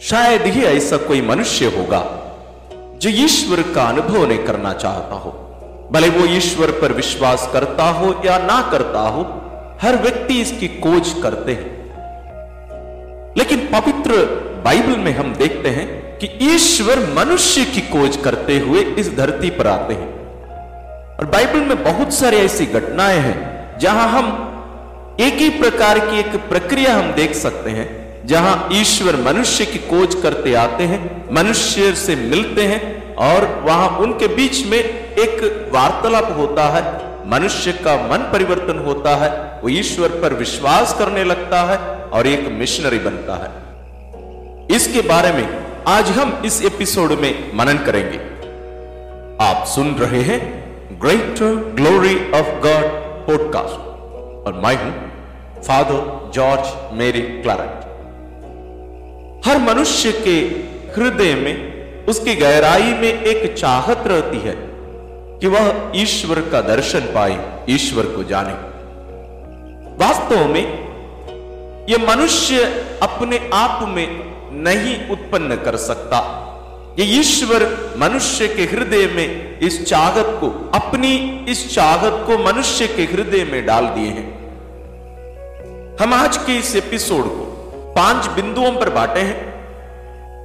शायद 0.00 0.42
ही 0.42 0.62
ऐसा 0.62 0.96
कोई 0.96 1.20
मनुष्य 1.20 1.66
होगा, 1.66 2.00
जो 2.98 3.10
ईश्वर 3.10 3.74
का 3.74 3.84
अनुभव 3.84 4.26
नहीं 4.26 4.38
करना 4.38 4.72
चाहता 4.72 5.14
हो। 5.14 5.30
भले 5.92 6.08
वो 6.08 6.26
ईश्वर 6.26 6.70
पर 6.70 6.92
विश्वास 6.92 7.50
करता 7.52 7.84
हो 7.84 8.22
या 8.24 8.38
ना 8.38 8.68
करता 8.70 9.00
हो, 9.00 9.22
हर 9.82 9.96
व्यक्ति 9.96 10.40
इसकी 10.40 10.68
खोज 10.68 11.22
करते 11.22 11.52
हैं। 11.52 11.76
लेकिन 13.38 13.58
पवित्र 13.58 14.10
बाइबल 14.64 14.96
में 14.96 15.12
हम 15.12 15.34
देखते 15.34 15.68
हैं 15.68 16.18
कि 16.18 16.38
ईश्वर 16.42 16.98
मनुष्य 16.98 17.64
की 17.64 17.80
खोज 17.80 18.16
करते 18.16 18.58
हुए 18.58 18.80
इस 18.80 19.16
धरती 19.16 19.50
पर 19.50 19.66
आते 19.66 19.94
हैं। 19.94 20.10
और 21.18 21.26
बाइबल 21.26 21.60
में 21.60 21.82
बहुत 21.82 22.12
सारी 22.12 22.36
ऐसी 22.36 22.66
घटनाएँ 22.66 23.18
हैं, 23.18 23.78
जहाँ 23.78 24.08
हम 24.08 24.42
एक 25.20 25.34
ही 25.34 25.48
प्रकार 25.48 25.98
की 25.98 26.18
एक 26.18 26.36
प्रक्रिया 26.48 26.96
हम 26.96 27.12
देख 27.12 27.34
सकते 27.34 27.70
हैं 27.70 28.05
जहाँ 28.26 28.68
ईश्वर 28.72 29.16
मनुष्य 29.16 29.64
की 29.64 29.78
खोज 29.78 30.14
करते 30.14 30.54
आते 30.54 30.84
हैं, 30.84 31.28
मनुष्य 31.34 31.94
से 31.94 32.16
मिलते 32.16 32.62
हैं, 32.62 33.14
और 33.14 33.62
वहाँ 33.64 33.88
उनके 33.88 34.28
बीच 34.28 34.66
में 34.66 34.78
एक 34.78 35.68
वार्तालाप 35.72 36.36
होता 36.36 36.68
है, 36.68 36.84
मनुष्य 37.30 37.72
का 37.72 37.96
मन 37.96 38.18
परिवर्तन 38.32 38.78
होता 38.78 39.16
है, 39.16 39.60
वो 39.62 39.68
ईश्वर 39.68 40.08
पर 40.08 40.34
विश्वास 40.34 40.96
करने 40.98 41.24
लगता 41.24 41.62
है, 41.62 41.78
और 42.10 42.26
एक 42.26 42.48
मिशनरी 42.48 42.98
बनता 42.98 43.34
है। 43.34 43.50
इसके 44.76 45.00
बारे 45.00 45.32
में 45.32 45.66
आज 45.86 46.08
हम 46.08 46.42
इस 46.46 46.62
एपिसोड 46.62 47.12
में 47.12 47.52
मनन 47.54 47.78
करेंगे। 47.78 48.18
आप 49.44 49.66
सुन 49.66 49.94
रहे 49.94 50.22
हैं 50.22 50.40
Greater 51.02 51.54
Glory 51.54 52.16
of 52.30 52.46
God 52.46 52.84
podcast 53.26 53.80
और 54.46 54.62
मैं 54.64 54.84
हूँ 54.84 54.94
फादर 55.62 56.30
जॉर्ज 56.34 56.92
मेरी 56.92 57.20
क्लारेट 57.20 57.85
हर 59.46 59.58
मनुष्य 59.58 60.12
के 60.12 60.36
हृदय 60.94 61.34
में, 61.34 62.06
उसकी 62.06 62.34
गहराई 62.34 62.94
में 62.94 63.22
एक 63.22 63.54
चाहत 63.54 64.04
रहती 64.06 64.38
है 64.38 64.54
कि 65.40 65.46
वह 65.46 65.92
ईश्वर 65.96 66.40
का 66.40 66.60
दर्शन 66.60 67.00
पाए, 67.00 67.64
ईश्वर 67.70 68.06
को 68.06 68.24
जाने। 68.24 68.52
वास्तव 69.96 70.44
में 70.48 70.62
यह 71.88 72.16
मनुष्य 72.16 72.64
अपने 73.02 73.50
आप 73.52 73.88
में 73.88 74.08
नहीं 74.52 75.08
उत्पन्न 75.08 75.56
कर 75.56 75.76
सकता। 75.76 76.20
ये 76.98 77.04
ईश्वर 77.04 77.68
मनुष्य 77.98 78.48
के 78.48 78.62
हृदय 78.62 79.06
में 79.06 79.58
इस 79.60 79.84
चाहत 79.86 80.36
को, 80.40 80.70
अपनी 80.74 81.16
इस 81.48 81.74
चाहत 81.74 82.24
को 82.26 82.38
मनुष्य 82.38 82.86
के 82.86 83.02
हृदय 83.02 83.44
में 83.44 83.66
डाल 83.66 83.86
दिए 83.86 84.08
हैं। 84.08 84.28
हम 86.00 86.14
आज 86.14 86.36
के 86.36 86.56
इस 86.56 86.76
एपिसोड 86.76 87.24
को 87.24 87.45
पाँच 87.96 88.26
बिंदुओं 88.26 88.72
पर 88.72 88.90
बांटे 88.90 89.20
हैं। 89.20 89.56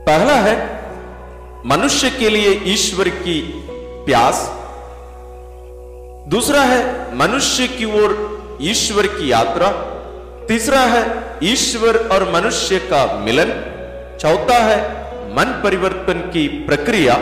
पहला 0.06 0.34
है, 0.34 0.84
मनुष्य 1.66 2.10
के 2.10 2.30
लिए 2.30 2.62
ईश्वर 2.64 3.10
की 3.10 3.66
प्यास। 4.06 4.52
दूसरा 6.28 6.62
है, 6.62 7.16
मनुष्य 7.16 7.68
की 7.68 7.86
ओर 7.86 8.32
ईश्वर 8.62 9.08
की 9.08 9.32
यात्रा। 9.32 9.68
तीसरा 10.48 10.80
है, 10.80 11.24
ईश्वर 11.44 12.10
और 12.12 12.34
मनुष्य 12.34 12.80
का 12.80 13.18
मिलन। 13.18 13.48
चौथा 14.22 14.58
है, 14.58 14.90
मन 15.36 15.62
परिवर्तन 15.64 16.14
की 16.14 16.48
प्रक्रिया। 16.48 17.14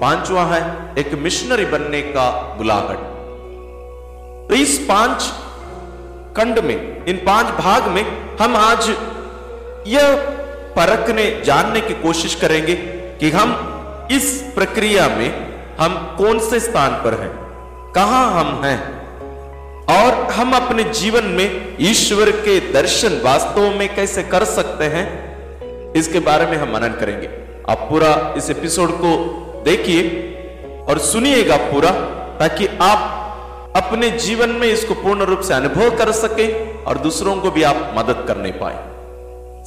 पांचवा 0.00 0.44
है, 0.44 0.94
एक 0.98 1.14
मिशनरी 1.14 1.64
बनने 1.64 2.02
का 2.02 2.30
बुलाहट। 2.30 2.96
तो 4.48 4.54
इस 4.54 4.86
पाँच 4.88 5.22
खंड 6.36 6.58
में, 6.58 7.04
इन 7.04 7.16
पाँच 7.16 7.46
भाग 7.46 7.84
में, 7.84 8.36
हम 8.40 8.56
आज 8.56 8.94
यह 9.86 10.14
परखने, 10.76 11.24
जानने 11.44 11.80
की 11.80 11.94
कोशिश 12.02 12.34
करेंगे 12.34 12.74
कि 13.20 13.30
हम 13.30 13.50
इस 14.12 14.30
प्रक्रिया 14.54 15.08
में 15.08 15.30
हम 15.78 15.94
कौन 16.18 16.38
से 16.40 16.60
स्थान 16.60 16.92
पर 17.04 17.14
हैं, 17.20 17.30
कहाँ 17.92 18.24
हम 18.32 18.62
हैं, 18.64 18.78
और 19.90 20.14
हम 20.32 20.52
अपने 20.56 20.84
जीवन 20.92 21.24
में 21.30 21.76
ईश्वर 21.80 22.30
के 22.40 22.58
दर्शन 22.72 23.20
वास्तव 23.24 23.70
में 23.70 23.94
कैसे 23.94 24.22
कर 24.24 24.44
सकते 24.44 24.84
हैं, 24.84 25.06
इसके 25.92 26.20
बारे 26.20 26.46
में 26.46 26.56
हम 26.56 26.72
मनन 26.74 26.96
करेंगे। 27.00 27.28
आप 27.68 27.86
पूरा 27.90 28.34
इस 28.36 28.50
एपिसोड 28.50 28.90
को 28.94 29.16
देखिए 29.64 30.02
और 30.88 30.98
सुनिएगा 31.00 31.56
पूरा, 31.56 31.90
ताकि 32.38 32.66
आप 32.82 33.72
अपने 33.76 34.10
जीवन 34.18 34.50
में 34.50 34.66
इसको 34.68 34.94
पूर्ण 34.94 35.24
रूप 35.24 35.40
से 35.40 35.54
अनुभव 35.54 35.96
कर 35.96 36.12
सके 36.12 36.48
और 36.82 36.98
दूसरों 36.98 37.36
को 37.36 37.50
भी 37.50 37.62
आप 37.62 37.94
मदद 37.98 38.24
करने 38.28 38.50
पाए। 38.52 38.93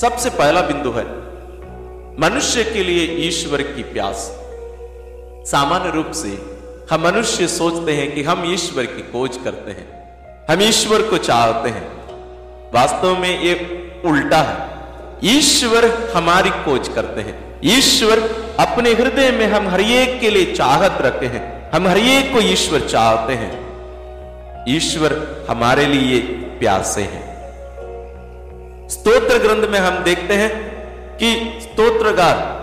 सबसे 0.01 0.29
पहला 0.29 0.61
बिंदु 0.61 0.91
है 0.91 1.03
मनुष्य 2.19 2.63
के 2.63 2.83
लिए 2.83 3.05
ईश्वर 3.27 3.61
की 3.61 3.83
प्यास। 3.83 4.17
सामान्य 5.51 5.91
रूप 5.91 6.11
से 6.11 6.29
हम 6.91 7.03
मनुष्य 7.03 7.47
सोचते 7.47 7.93
हैं 7.93 8.13
कि 8.15 8.23
हम 8.23 8.43
ईश्वर 8.53 8.85
की 8.85 9.01
खोज 9.01 9.37
करते 9.43 9.71
हैं, 9.71 9.87
हम 10.49 10.61
ईश्वर 10.61 11.01
को 11.01 11.17
चाहते 11.17 11.69
हैं। 11.69 11.87
वास्तव 12.73 13.17
में 13.17 13.41
ये 13.41 13.53
उल्टा 14.05 14.41
है। 14.41 15.35
ईश्वर 15.35 15.85
हमारी 16.15 16.49
खोज 16.63 16.87
करते 16.87 17.21
हैं। 17.21 17.35
ईश्वर 17.65 18.19
अपने 18.59 18.93
हृदय 18.93 19.31
में 19.31 19.45
हम 19.47 19.67
हर 19.67 19.81
एक 19.81 20.19
के 20.19 20.29
लिए 20.29 20.53
चाहत 20.53 21.01
रखते 21.01 21.25
हैं, 21.25 21.71
हम 21.71 21.87
हर 21.87 21.97
एक 21.97 22.33
को 22.33 22.41
ईश्वर 22.47 22.87
चाहते 22.87 23.33
हैं। 23.33 23.55
ईश्वर 24.69 25.45
हमारे 25.49 25.85
लिए 25.85 26.19
प्यासे 26.59 27.01
हैं। 27.03 27.26
स्तोत्र 28.89 29.37
ग्रंथ 29.37 29.69
में 29.69 29.79
हम 29.79 30.03
देखते 30.03 30.33
हैं 30.33 30.77
कि 31.17 31.59
स्तोत्रगार, 31.61 32.57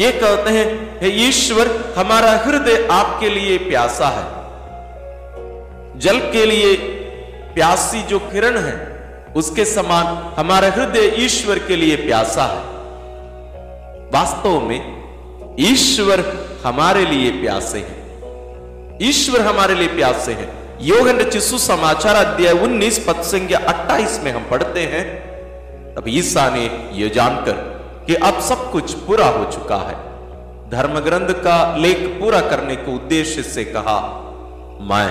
ये 0.00 0.12
कहते 0.12 0.50
हैं, 0.50 1.00
हे 1.00 1.08
ईश्वर, 1.08 1.94
हमारा 1.98 2.30
हृदय 2.30 2.88
आपके 2.90 3.28
लिए 3.28 3.58
प्यासा 3.58 4.06
है। 4.06 4.40
जल 5.98 6.18
के 6.18 6.46
लिए 6.46 6.76
प्यासी 7.54 8.02
जो 8.02 8.18
किरण 8.18 8.58
है, 8.58 9.00
उसके 9.36 9.64
समान 9.64 10.32
हमारा 10.36 10.68
हृदय 10.68 11.12
ईश्वर 11.16 11.58
के 11.58 11.76
लिए 11.76 11.96
प्यासा 11.96 12.44
है। 12.44 12.70
वास्तव 14.10 14.60
में, 14.60 15.00
ईश्वर 15.60 16.48
हमारे 16.64 17.04
लिए 17.04 17.30
प्यासे 17.30 17.78
हैं। 17.78 18.00
ईश्वर 19.02 19.40
हमारे 19.40 19.74
लिए 19.74 19.88
प्यासे 19.88 20.32
हैं। 20.32 20.59
चिशु 21.24 21.58
समाचार 21.58 22.14
अध्याय 22.16 22.52
19 22.52 22.98
पद 22.98 23.22
संख्या 23.22 23.58
28 23.58 24.20
में 24.24 24.32
हम 24.32 24.44
पढ़ते 24.50 24.80
हैं। 24.80 25.04
तब 25.94 26.04
ईसा 26.08 26.50
ने 26.50 26.62
यह 26.92 27.08
जानकर 27.08 27.52
कि 28.06 28.14
अब 28.14 28.40
सब 28.40 28.70
कुछ 28.72 28.94
पूरा 28.94 29.26
हो 29.26 29.44
चुका 29.44 29.76
है। 29.76 29.94
धर्म 30.70 31.00
ग्रंथ 31.00 31.34
का 31.34 31.76
लेख 31.76 31.98
पूरा 32.20 32.40
करने 32.40 32.76
के 32.76 32.94
उद्देश्य 32.94 33.42
से 33.42 33.64
कहा, 33.64 33.98
मैं 34.82 35.08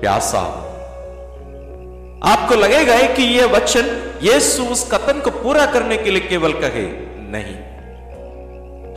प्यासा 0.00 0.40
आपको 2.32 2.54
लगेगा 2.54 3.00
कि 3.14 3.22
यह 3.22 3.46
वचन 3.46 4.12
यीशु 4.22 4.62
उस 4.62 4.88
कथन 4.92 5.20
को 5.20 5.30
पूरा 5.30 5.66
करने 5.66 5.96
के 5.96 6.10
लिए 6.10 6.28
केवल 6.28 6.52
कहे 6.52 6.88
नहीं। 7.30 7.56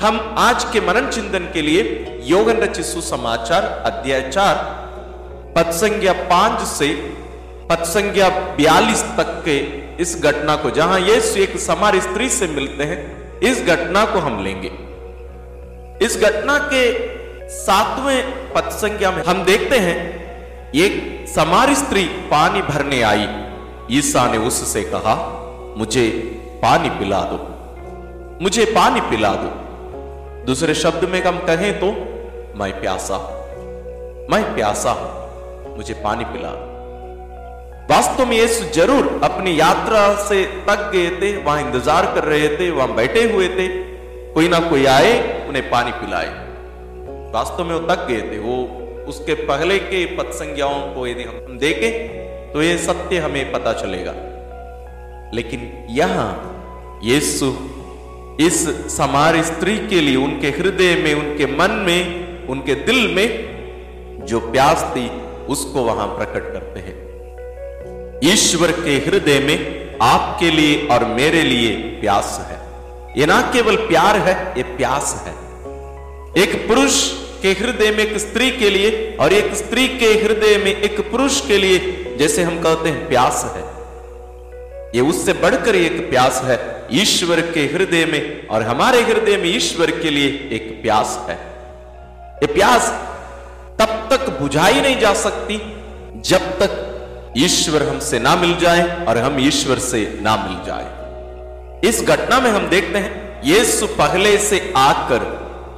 हम 0.07 0.35
आज 0.37 0.63
के 0.63 0.81
मनन 0.81 1.09
चिंतन 1.09 1.51
के 1.53 1.61
लिए 1.61 1.81
योगन 2.23 2.73
समाचार 2.83 3.63
अध्याय 3.63 4.29
चार 4.29 4.86
पद 5.57 5.71
संज्ञा 5.73 6.13
पाँच 6.29 6.59
से 6.67 6.87
पद 7.69 7.83
संज्ञा 7.85 8.27
बयालीस 8.57 9.01
तक 9.17 9.31
के 9.45 9.57
इस 10.03 10.11
घटना 10.23 10.55
को, 10.55 10.69
जहाँ 10.69 10.99
यीशु 10.99 11.39
एक 11.39 11.57
समार 11.59 11.99
स्त्री 11.99 12.27
से 12.29 12.47
मिलते 12.47 12.83
हैं, 12.83 12.99
इस 13.41 13.63
घटना 13.65 14.03
को 14.05 14.19
हम 14.19 14.43
लेंगे। 14.43 14.71
इस 16.05 16.17
घटना 16.19 16.57
के 16.73 16.83
सातवें 17.55 18.53
पद 18.53 18.69
संज्ञा 18.73 19.11
में 19.11 19.23
हम 19.23 19.43
देखते 19.45 19.79
हैं, 19.79 19.97
एक 20.75 21.27
समार 21.29 21.73
स्त्री 21.73 22.03
पानी 22.31 22.61
भरने 22.63 23.01
आई। 23.01 23.27
ईसा 23.91 24.29
ने 24.31 24.37
उससे 24.47 24.83
कहा, 24.85 25.15
मुझे 25.77 26.07
पानी 26.63 26.89
पिला 26.99 27.21
दो, 27.23 27.43
मुझे 28.43 28.65
पानी 28.75 29.01
पिला 29.09 29.33
दो। 29.35 29.51
दूसरे 30.45 30.73
शब्द 30.75 31.09
में 31.09 31.23
हम 31.23 31.45
कहें 31.45 31.71
तो 31.79 31.87
मैं 32.59 32.71
प्यासा 32.81 33.17
मैं 34.31 34.43
प्यासा 34.55 34.91
हूँ। 34.91 35.16
मुझे 35.77 35.93
पानी 36.03 36.25
पिला। 36.25 36.49
वास्तव 37.89 38.25
में 38.25 38.35
यीशु 38.37 38.63
ज़रूर 38.73 39.19
अपनी 39.23 39.59
यात्रा 39.59 40.01
से 40.23 40.43
तक 40.67 40.89
गए 40.93 41.09
थे, 41.21 41.35
वहाँ 41.37 41.59
इंतज़ार 41.61 42.05
कर 42.15 42.23
रहे 42.23 42.47
थे, 42.57 42.69
वहाँ 42.69 42.95
बैठे 42.95 43.23
हुए 43.31 43.47
थे। 43.49 43.67
कोई 44.33 44.47
ना 44.47 44.59
कोई 44.59 44.85
आए, 44.87 45.11
उन्हें 45.47 45.69
पानी 45.69 45.91
पिलाए। 45.91 46.29
वास्तव 47.33 47.63
में 47.63 47.73
वो 47.75 47.79
तक 47.87 48.05
गए 48.07 48.21
थे। 48.21 48.39
वो 48.39 48.57
उसके 49.07 49.33
पहले 49.45 49.77
के 49.79 50.05
पद 50.17 50.31
संज्ञाओं 50.33 50.81
को 50.93 51.05
यदि 51.07 51.23
हम 51.23 51.57
देखें 51.57 52.51
तो 52.53 52.61
ये 52.61 52.77
सत्य 52.77 53.17
हमें 53.17 53.51
पता 53.51 53.73
चलेगा। 53.73 54.13
लेकिन 55.33 55.71
यहाँ 55.91 56.29
यीशु 57.03 57.53
इस 58.39 58.57
समार 58.91 59.41
स्त्री 59.43 59.77
के 59.87 60.01
लिए, 60.01 60.15
उनके 60.15 60.49
हृदय 60.49 60.95
में, 60.95 61.13
उनके 61.13 61.45
मन 61.53 61.71
में, 61.87 62.47
उनके 62.47 62.75
दिल 62.85 63.07
में 63.15 64.25
जो 64.27 64.39
प्यास 64.51 64.83
थी 64.91 65.07
उसको 65.49 65.83
वहाँ 65.83 66.07
प्रकट 66.07 66.51
करते 66.53 66.79
हैं। 66.79 66.95
ईश्वर 68.23 68.71
के 68.71 68.95
हृदय 69.05 69.39
में 69.39 69.97
आपके 70.01 70.51
लिए 70.51 70.87
और 70.87 71.05
मेरे 71.05 71.41
लिए 71.43 71.75
प्यास 72.01 72.37
है। 72.49 72.57
ये 73.17 73.25
ना 73.25 73.41
केवल 73.53 73.75
प्यार 73.75 74.15
है, 74.15 74.53
ये 74.57 74.63
प्यास 74.63 75.23
है। 75.27 75.33
एक 76.43 76.67
पुरुष 76.67 77.11
के 77.41 77.51
हृदय 77.51 77.91
में 77.91 77.99
एक 77.99 78.17
स्त्री 78.17 78.51
के 78.51 78.69
लिए 78.69 79.17
और 79.19 79.33
एक 79.33 79.53
स्त्री 79.55 79.87
के 79.87 80.05
हृदय 80.05 80.57
में 80.57 80.75
एक 80.75 80.99
पुरुष 81.11 81.39
के 81.47 81.57
लिए 81.57 82.15
जैसे 82.19 82.43
हम 82.43 82.61
कहते 82.61 82.89
हैं 82.89 83.07
प्यास 83.07 83.43
है। 83.55 83.63
ये 84.95 85.01
उससे 85.01 85.33
बढ़कर 85.33 85.75
एक 85.75 86.09
प्यास 86.09 86.41
है, 86.43 86.59
ईश्वर 86.91 87.41
के 87.51 87.61
हृदय 87.65 88.05
में 88.05 88.47
और 88.47 88.63
हमारे 88.63 89.01
हृदय 89.01 89.37
में 89.37 89.55
ईश्वर 89.55 89.91
के 89.91 90.09
लिए 90.09 90.27
एक 90.51 90.81
प्यास 90.81 91.19
है। 91.29 91.35
ये 92.37 92.47
प्यास 92.47 92.91
तब 93.79 94.07
तक 94.11 94.29
बुझाई 94.39 94.81
नहीं 94.81 94.99
जा 94.99 95.13
सकती, 95.15 95.57
जब 96.25 96.43
तक 96.59 97.33
ईश्वर 97.37 97.83
हमसे 97.83 98.19
ना 98.19 98.35
मिल 98.35 98.55
जाए 98.57 99.05
और 99.05 99.17
हम 99.17 99.39
ईश्वर 99.39 99.79
से 99.81 100.01
ना 100.21 100.35
मिल 100.37 100.63
जाए। 100.65 101.89
इस 101.89 102.01
घटना 102.03 102.39
में 102.39 102.49
हम 102.51 102.67
देखते 102.69 102.99
हैं, 102.99 103.41
यीशु 103.45 103.87
पहले 103.97 104.37
से 104.39 104.59
आकर 104.77 105.25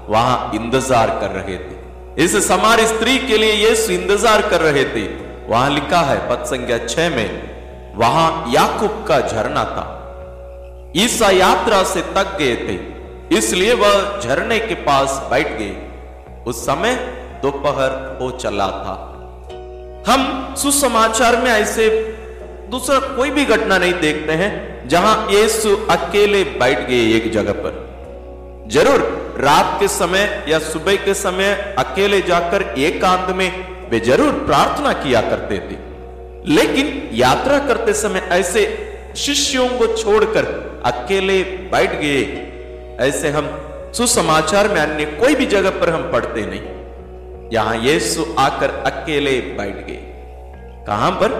वहाँ 0.10 0.52
इंतज़ार 0.56 1.10
कर 1.22 1.32
रहे 1.32 1.58
थे। 1.58 2.24
इस 2.24 2.36
समार 2.48 2.86
स्त्री 2.86 3.18
के 3.20 3.38
लिए 3.38 3.54
यीशु 3.60 3.92
इंतज़ार 3.94 4.42
कर 4.50 4.62
रहे 4.62 4.84
थे। 4.86 5.04
वहाँ 5.48 5.70
लिखा 5.70 6.02
है, 6.02 6.18
पद 6.30 6.46
संख्या 6.46 6.78
छह 6.86 7.10
में, 7.10 7.30
वहाँ 7.96 8.52
याकूब 8.52 9.06
का 9.08 9.20
झरना 9.22 9.64
था। 9.68 9.86
ईसा 10.96 11.30
यात्रा 11.32 11.84
से 11.86 12.02
तक 12.16 12.36
गए 12.40 12.56
थे, 12.58 12.80
इसलिए 13.38 13.74
वह 13.76 14.20
झरने 14.20 14.60
के 14.60 14.76
पास 14.84 15.22
बैठ 15.32 15.58
गए। 15.60 16.44
उस 16.48 16.66
समय 16.66 16.94
दोपहर 17.42 17.92
हो 18.22 18.30
चला 18.38 18.68
था। 18.78 18.96
हम 20.08 20.56
सुसमाचार 20.58 21.36
में 21.38 21.52
ऐसे 21.52 21.90
दूसरा 22.72 23.00
कोई 23.16 23.30
भी 23.30 23.46
घटना 23.46 23.78
नहीं 23.78 23.94
देखते 24.02 24.34
हैं, 24.34 24.88
जहाँ 24.88 25.28
यीशु 25.32 25.76
अकेले 25.92 26.44
बैठ 26.60 26.88
गए 26.88 27.02
एक 27.16 27.32
जगह 27.32 27.54
पर। 27.56 28.68
ज़रूर, 28.72 29.02
रात 29.40 29.80
के 29.80 29.88
समय 29.88 30.46
या 30.50 30.60
सुबह 30.62 30.96
के 30.96 31.14
समय 31.16 31.54
अकेले 31.80 32.22
जाकर 32.22 32.62
एकांत 32.80 33.36
में 33.36 33.50
वे 33.92 34.00
ज़रूर 34.02 34.32
प्रार्थना 34.46 34.94
किया 34.94 35.22
करते 35.22 35.58
थे। 35.60 35.78
लेकिन 36.48 37.10
यात्रा 37.14 37.58
करते 37.68 37.94
समय 37.94 38.28
ऐसे 38.32 38.66
शिष्यों 39.18 39.68
को 39.70 39.88
छोड़कर 39.96 40.46
अकेले 40.86 41.42
बैठ 41.72 42.00
गए, 42.02 42.22
ऐसे 43.00 43.30
हम 43.30 43.50
सुसमाचार 43.96 44.68
में 44.68 44.82
अन्य 44.82 45.06
कोई 45.20 45.36
भी 45.36 45.46
जगह 45.48 45.80
पर 45.80 45.90
हम 45.90 46.12
पढ़ते 46.12 46.46
नहीं। 46.46 46.62
यहाँ 47.54 47.76
यीशु 47.78 48.26
आकर 48.40 48.70
अकेले 48.88 49.40
बैठ 49.58 49.86
गए 49.88 50.04
कहाँ 50.88 51.12
पर? 51.14 51.32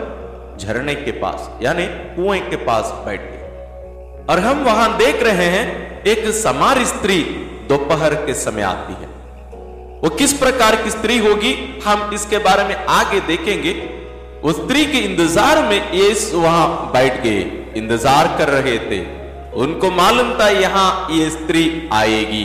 झरने 0.60 0.94
के 0.96 1.12
पास, 1.14 1.50
यानी 1.62 1.86
कुएँ 2.16 2.40
के 2.42 2.56
पास 2.66 2.92
बैठ 3.06 3.22
गए 3.22 4.26
और 4.30 4.40
हम 4.40 4.64
वहाँ 4.64 4.98
देख 4.98 5.22
रहे 5.24 5.46
हैं, 5.48 6.04
एक 6.04 6.26
समार 6.36 6.84
स्त्री 6.86 7.22
दोपहर 7.70 8.14
के 8.26 8.34
समय 8.36 8.62
आती 8.64 8.94
है। 8.94 9.08
वो 10.02 10.10
किस 10.12 10.34
प्रकार 10.34 10.76
की 10.76 10.90
स्त्री 10.90 11.18
होगी, 11.18 11.54
हम 11.86 12.10
इसके 12.14 12.38
बारे 12.40 12.64
में 12.64 12.76
आगे 12.76 13.20
देखेंगे। 13.28 13.74
उस 14.44 14.56
स्त्री 14.58 14.86
के 14.86 14.98
इंतज़ार 15.00 15.64
में 15.64 15.92
यीशु 15.94 16.40
वहाँ 16.40 16.92
बैठ 16.94 17.22
गए, 17.24 17.40
इंतज़ार 17.76 18.28
कर 18.38 18.50
रहे 18.50 18.78
थे। 18.82 19.00
उनको 19.58 19.92
मालूम 19.92 20.34
था 20.40 20.50
यहाँ 20.50 21.08
ये 21.12 21.30
स्त्री 21.30 21.90
आएगी। 21.94 22.44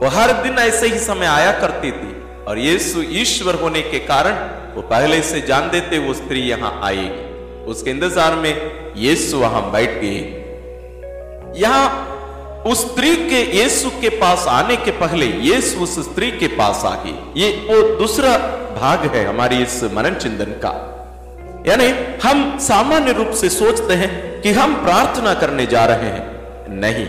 वो 0.00 0.08
हर 0.10 0.32
दिन 0.42 0.58
ऐसे 0.60 0.88
ही 0.88 0.98
समय 1.00 1.26
आया 1.26 1.52
करती 1.60 1.90
थी। 1.92 2.13
और 2.48 2.58
यीशु 2.58 3.02
ईश्वर 3.18 3.54
होने 3.60 3.82
के 3.82 3.98
कारण 4.06 4.34
वो 4.74 4.82
पहले 4.84 5.20
से 5.22 5.40
जान 5.42 5.70
देते 5.70 5.98
वो 5.98 6.14
स्त्री 6.14 6.40
यहाँ 6.40 6.80
आएगी। 6.84 7.70
उसके 7.70 7.90
इंतज़ार 7.90 8.34
में 8.36 8.54
यीशु 8.98 9.38
वहाँ 9.38 9.70
बैठ 9.72 10.00
गए 10.00 10.18
यहाँ 11.56 11.86
उस 12.66 12.80
स्त्री 12.82 13.14
के 13.28 13.40
यीशु 13.52 13.90
के 14.00 14.08
पास 14.18 14.46
आने 14.48 14.76
के 14.76 14.90
पहले 14.98 15.26
यीशु 15.42 15.80
उस 15.80 15.98
स्त्री 16.04 16.30
के 16.32 16.46
पास 16.56 16.84
आ 16.84 16.94
गए 17.04 17.14
ये 17.36 17.50
वो 17.68 17.82
दूसरा 17.98 18.36
भाग 18.76 19.04
है 19.14 19.24
हमारी 19.24 19.62
इस 19.62 19.82
मनन 19.94 20.14
चिंतन 20.14 20.52
का। 20.64 20.72
यानी 21.66 21.88
हम 22.22 22.58
सामान्य 22.60 23.12
रूप 23.12 23.30
से 23.32 23.48
सोचते 23.50 23.94
हैं 23.94 24.10
कि 24.42 24.52
हम 24.52 24.74
प्रार्थना 24.84 25.34
करने 25.34 25.66
जा 25.66 25.84
रहे 25.84 26.10
हैं। 26.10 26.24
नहीं 26.76 27.06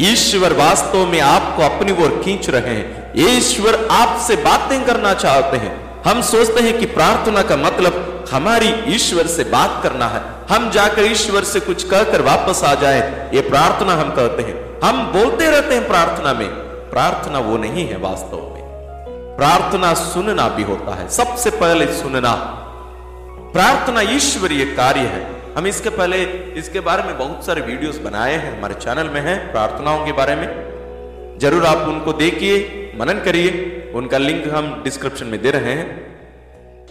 ईश्वर 0.00 0.52
वास्तव 0.52 1.06
में 1.06 1.20
आपको 1.20 1.62
अपनी 1.62 1.92
ओर 1.92 2.22
खींच 2.24 2.50
रहे 2.50 2.74
हैं। 2.74 3.12
ईश्वर 3.16 3.88
आपसे 3.90 4.36
बातें 4.36 4.84
करना 4.84 5.14
चाहते 5.14 5.56
हैं। 5.56 6.02
हम 6.02 6.22
सोचते 6.22 6.60
हैं 6.60 6.78
कि 6.78 6.86
प्रार्थना 6.86 7.42
का 7.42 7.56
मतलब 7.56 8.24
हमारी 8.32 8.74
ईश्वर 8.88 9.26
से 9.26 9.44
बात 9.44 9.80
करना 9.82 10.06
है। 10.06 10.22
हम 10.50 10.70
जाकर 10.70 11.04
ईश्वर 11.04 11.44
से 11.44 11.60
कुछ 11.60 11.84
कहकर 11.84 12.22
वापस 12.22 12.64
आ 12.64 12.74
जाए, 12.74 13.30
ये 13.34 13.40
प्रार्थना 13.40 13.92
हम 13.92 14.10
कहते 14.10 14.42
हैं। 14.42 14.80
हम 14.84 15.12
बोलते 15.12 15.50
रहते 15.50 15.74
हैं 15.74 15.86
प्रार्थना 15.86 16.32
में। 16.32 16.48
प्रार्थना 16.90 17.38
वो 17.38 17.56
नहीं 17.56 17.88
है 17.88 17.96
वास्तव 17.96 18.36
में। 18.36 18.64
प्रार्थना 19.36 19.94
सुनना 19.94 20.48
भी 20.48 20.62
होता 20.62 20.94
है। 20.94 21.08
सबसे 21.08 21.50
पहले 21.50 21.86
सुनना। 21.86 22.32
प्रार्थना 23.52 24.00
ईश्वरीय 24.00 24.64
कार्य 24.64 25.00
है। 25.00 25.39
हम 25.56 25.66
इसके 25.66 25.90
पहले, 25.90 26.16
इसके 26.56 26.80
बारे 26.80 27.02
में 27.02 27.16
बहुत 27.18 27.46
सारे 27.46 27.60
वीडियोस 27.60 27.98
बनाए 27.98 28.34
हैं, 28.34 28.56
हमारे 28.58 28.74
चैनल 28.74 29.08
में 29.08 29.20
हैं, 29.20 29.36
प्रार्थनाओं 29.52 30.04
के 30.06 30.12
बारे 30.12 30.34
में। 30.34 30.48
ज़रूर 31.40 31.64
आप 31.66 31.88
उनको 31.88 32.12
देखिए, 32.12 32.58
मनन 32.96 33.20
करिए, 33.20 33.50
उनका 33.94 34.18
लिंक 34.18 34.46
हम 34.48 34.70
डिस्क्रिप्शन 34.84 35.26
में 35.26 35.40
दे 35.42 35.50
रहे 35.50 35.72
हैं। 35.74 35.86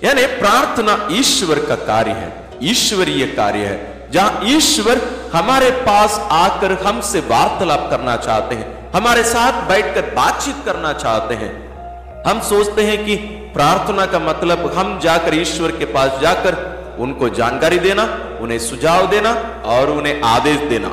यानी 0.03 0.25
प्रार्थना 0.39 0.97
ईश्वर 1.11 1.59
का 1.65 1.75
कार्य 1.85 2.11
है, 2.11 2.31
ईश्वरीय 2.63 3.25
कार्य 3.35 3.65
है। 3.65 3.77
जहाँ 4.11 4.41
ईश्वर 4.47 5.01
हमारे 5.33 5.69
पास 5.81 6.19
आकर 6.31 6.71
हमसे 6.83 7.19
वार्तालाप 7.29 7.89
करना 7.89 8.15
चाहते 8.17 8.55
हैं, 8.55 8.67
हमारे 8.95 9.23
साथ 9.23 9.67
बैठकर 9.69 10.13
बातचीत 10.15 10.55
करना 10.65 10.93
चाहते 10.95 11.35
हैं। 11.35 11.51
हम 12.27 12.39
सोचते 12.41 12.83
हैं 12.83 12.97
कि 13.05 13.15
प्रार्थना 13.53 14.05
का 14.05 14.19
मतलब 14.19 14.65
हम 14.73 14.99
जाकर 14.99 15.35
ईश्वर 15.35 15.71
के 15.71 15.85
पास 15.93 16.19
जाकर 16.21 16.55
उनको 16.99 17.29
जानकारी 17.29 17.79
देना, 17.79 18.03
उन्हें 18.41 18.59
सुझाव 18.59 19.07
देना 19.07 19.31
और 19.65 19.89
उन्हें 19.89 20.21
आदेश 20.21 20.57
देना। 20.57 20.87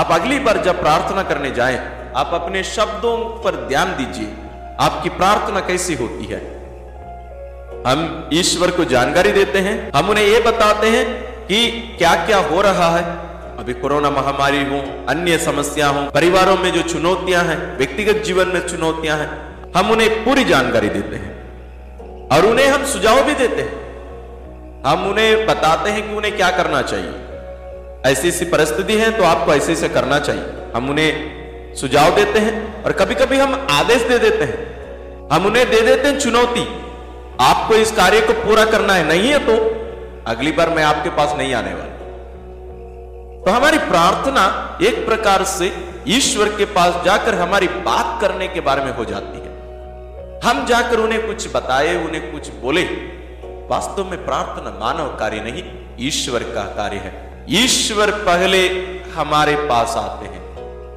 आप 0.00 0.08
अगली 0.12 0.38
बार 0.38 0.62
जब 0.62 0.80
प्रार्थना 0.80 1.22
करने 1.22 1.50
जाएँ, 1.50 1.76
आप 2.16 2.30
अपने 2.34 2.62
शब्दों 2.62 3.42
पर 3.42 3.56
ध्यान 3.68 3.88
दीजिए। 3.96 4.28
आपकी 4.80 5.08
प्रार्थना 5.08 5.60
कैसी 5.60 5.94
होती 5.94 6.24
है? 6.24 6.40
हम 7.86 8.30
ईश्वर 8.32 8.70
को 8.70 8.84
जानकारी 8.84 9.32
देते 9.32 9.58
हैं, 9.58 9.92
हम 9.96 10.08
उन्हें 10.08 10.26
यह 10.26 10.40
बताते 10.40 10.86
हैं 10.86 11.06
कि 11.46 11.70
क्या 11.98 12.14
क्या 12.26 12.38
हो 12.38 12.60
रहा 12.60 12.88
है। 12.90 13.04
अभी 13.58 13.72
कोरोना 13.72 14.10
महामारी 14.10 14.64
हो, 14.64 15.06
अन्य 15.08 15.38
समस्या 15.38 15.88
हो, 15.88 16.10
परिवारों 16.10 16.56
में 16.56 16.72
जो 16.72 16.82
चुनौतियाँ 16.82 17.44
हैं, 17.44 17.78
व्यक्तिगत 17.78 18.22
जीवन 18.24 18.48
में 18.48 18.66
चुनौतियाँ 18.68 19.18
हैं, 19.18 19.30
हम 19.76 19.90
उन्हें 19.90 20.24
पूरी 20.24 20.44
जानकारी 20.44 20.88
देते 20.88 21.16
हैं 21.16 22.28
और 22.28 22.46
उन्हें 22.46 22.68
हम 22.68 22.84
सुझाव 22.84 23.22
भी 23.22 23.34
देते 23.34 23.62
हैं। 23.62 23.83
हम 24.86 25.06
उन्हें 25.10 25.46
बताते 25.46 25.90
हैं 25.90 26.08
कि 26.08 26.14
उन्हें 26.16 26.36
क्या 26.36 26.50
करना 26.50 26.82
चाहिए। 26.82 28.10
ऐसी 28.10 28.28
ऐसी 28.28 28.44
परिस्थिति 28.44 28.94
है 28.94 29.10
तो 29.18 29.24
आपको 29.24 29.54
ऐसे 29.54 29.72
ऐसे 29.72 29.88
करना 29.88 30.18
चाहिए। 30.18 30.72
हम 30.74 30.90
उन्हें 30.90 31.74
सुझाव 31.74 32.14
देते 32.16 32.38
हैं 32.38 32.84
और 32.84 32.92
कभी 32.92 33.14
कभी 33.14 33.38
हम 33.38 33.66
आदेश 33.70 34.02
दे 34.02 34.18
देते 34.18 34.44
हैं। 34.44 35.28
हम 35.32 35.46
उन्हें 35.46 35.70
दे 35.70 35.80
देते 35.80 36.08
हैं 36.08 36.18
चुनौती। 36.18 36.66
आपको 37.40 37.74
इस 37.74 37.92
कार्य 37.92 38.20
को 38.20 38.32
पूरा 38.32 38.64
करना 38.64 38.94
है, 38.94 39.08
नहीं 39.08 39.28
है 39.28 39.38
तो 39.38 39.56
अगली 40.26 40.52
बार 40.52 40.70
मैं 40.70 40.82
आपके 40.82 41.10
पास 41.10 41.34
नहीं 41.38 41.54
आने 41.54 41.74
वाला। 41.74 41.92
तो 43.44 43.50
हमारी 43.50 43.78
प्रार्थना 43.78 44.78
एक 44.82 45.06
प्रकार 45.06 45.44
से 45.44 45.72
ईश्वर 46.08 46.48
के 46.48 46.64
पास 46.64 47.04
जाकर 47.04 47.34
हमारी 47.34 47.66
बात 47.66 48.20
करने 48.20 48.48
के 48.48 48.60
बारे 48.60 48.84
में 48.84 48.94
हो 48.96 49.04
जाती 49.04 49.38
है। 49.38 50.40
हम 50.44 50.66
जाकर 50.66 50.98
उन्हें 50.98 51.26
कुछ 51.26 51.48
बताए, 51.56 51.96
उन्हें 52.04 52.32
कुछ 52.32 52.48
बोले। 52.48 52.82
वास्तव 53.70 54.04
में 54.04 54.24
प्रार्थना 54.24 54.70
मानव 54.80 55.06
कार्य 55.16 55.40
नहीं, 55.40 55.62
ईश्वर 56.00 56.42
का 56.54 56.62
कार्य 56.76 56.96
है। 56.96 57.12
ईश्वर 57.54 58.10
पहले 58.10 58.66
हमारे 59.10 59.54
पास 59.68 59.94
आते 59.96 60.26
हैं। 60.26 60.42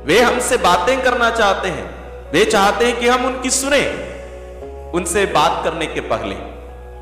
वे 0.06 0.20
हमसे 0.22 0.58
बातें 0.58 1.02
करना 1.02 1.30
चाहते 1.30 1.68
हैं। 1.68 1.86
वे 2.32 2.44
चाहते 2.46 2.86
हैं 2.86 3.00
कि 3.00 3.08
हम 3.08 3.26
उनकी 3.26 3.50
सुने। 3.50 3.82
उनसे 4.94 5.26
बात 5.26 5.64
करने 5.64 5.86
के 5.86 6.02
पहले, 6.02 6.36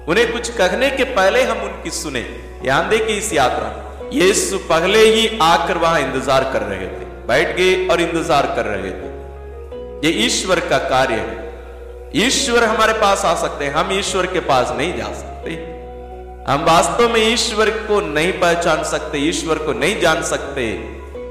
उन्हें 0.05 0.31
कुछ 0.31 0.50
कहने 0.50 0.89
के 0.89 1.03
पहले 1.03 1.43
हम 1.43 1.62
उनकी 1.62 1.89
सुने। 1.89 2.22
ध्यान 2.62 2.89
दे 2.89 2.98
कि 2.98 3.13
इस 3.13 3.34
यात्रा 3.34 3.69
यीशु 4.13 4.57
पहले 4.69 5.00
ही 5.00 5.27
आकर 5.41 5.77
वहाँ 5.77 6.00
इंतज़ार 6.00 6.43
कर 6.53 6.62
रहे 6.62 6.88
थे। 6.88 7.05
बैठ 7.27 7.55
गए 7.57 7.88
और 7.88 8.01
इंतज़ार 8.01 8.45
कर 8.55 8.65
रहे 8.65 8.91
थे। 8.91 10.07
ये 10.07 10.25
ईश्वर 10.25 10.60
का 10.60 10.77
कार्य 10.89 11.15
है। 11.15 11.45
ईश्वर 12.15 12.63
हमारे 12.63 12.93
पास 12.93 13.25
आ 13.25 13.34
सकते 13.36 13.65
हैं। 13.65 13.74
हम 13.74 13.91
ईश्वर 13.91 14.25
के 14.25 14.39
पास 14.39 14.72
नहीं 14.72 14.98
जा 14.98 15.05
सकते। 15.05 15.51
हम 16.48 16.63
वास्तव 16.63 17.10
में 17.10 17.34
ईश्वर 17.34 17.69
को 17.69 18.00
नहीं 18.01 18.31
पहचान 18.31 18.84
सकते, 18.84 19.17
ईश्वर 19.17 19.57
को 19.57 19.74
नहीं 19.74 20.00
जान 20.01 20.22
सकते। 20.24 20.67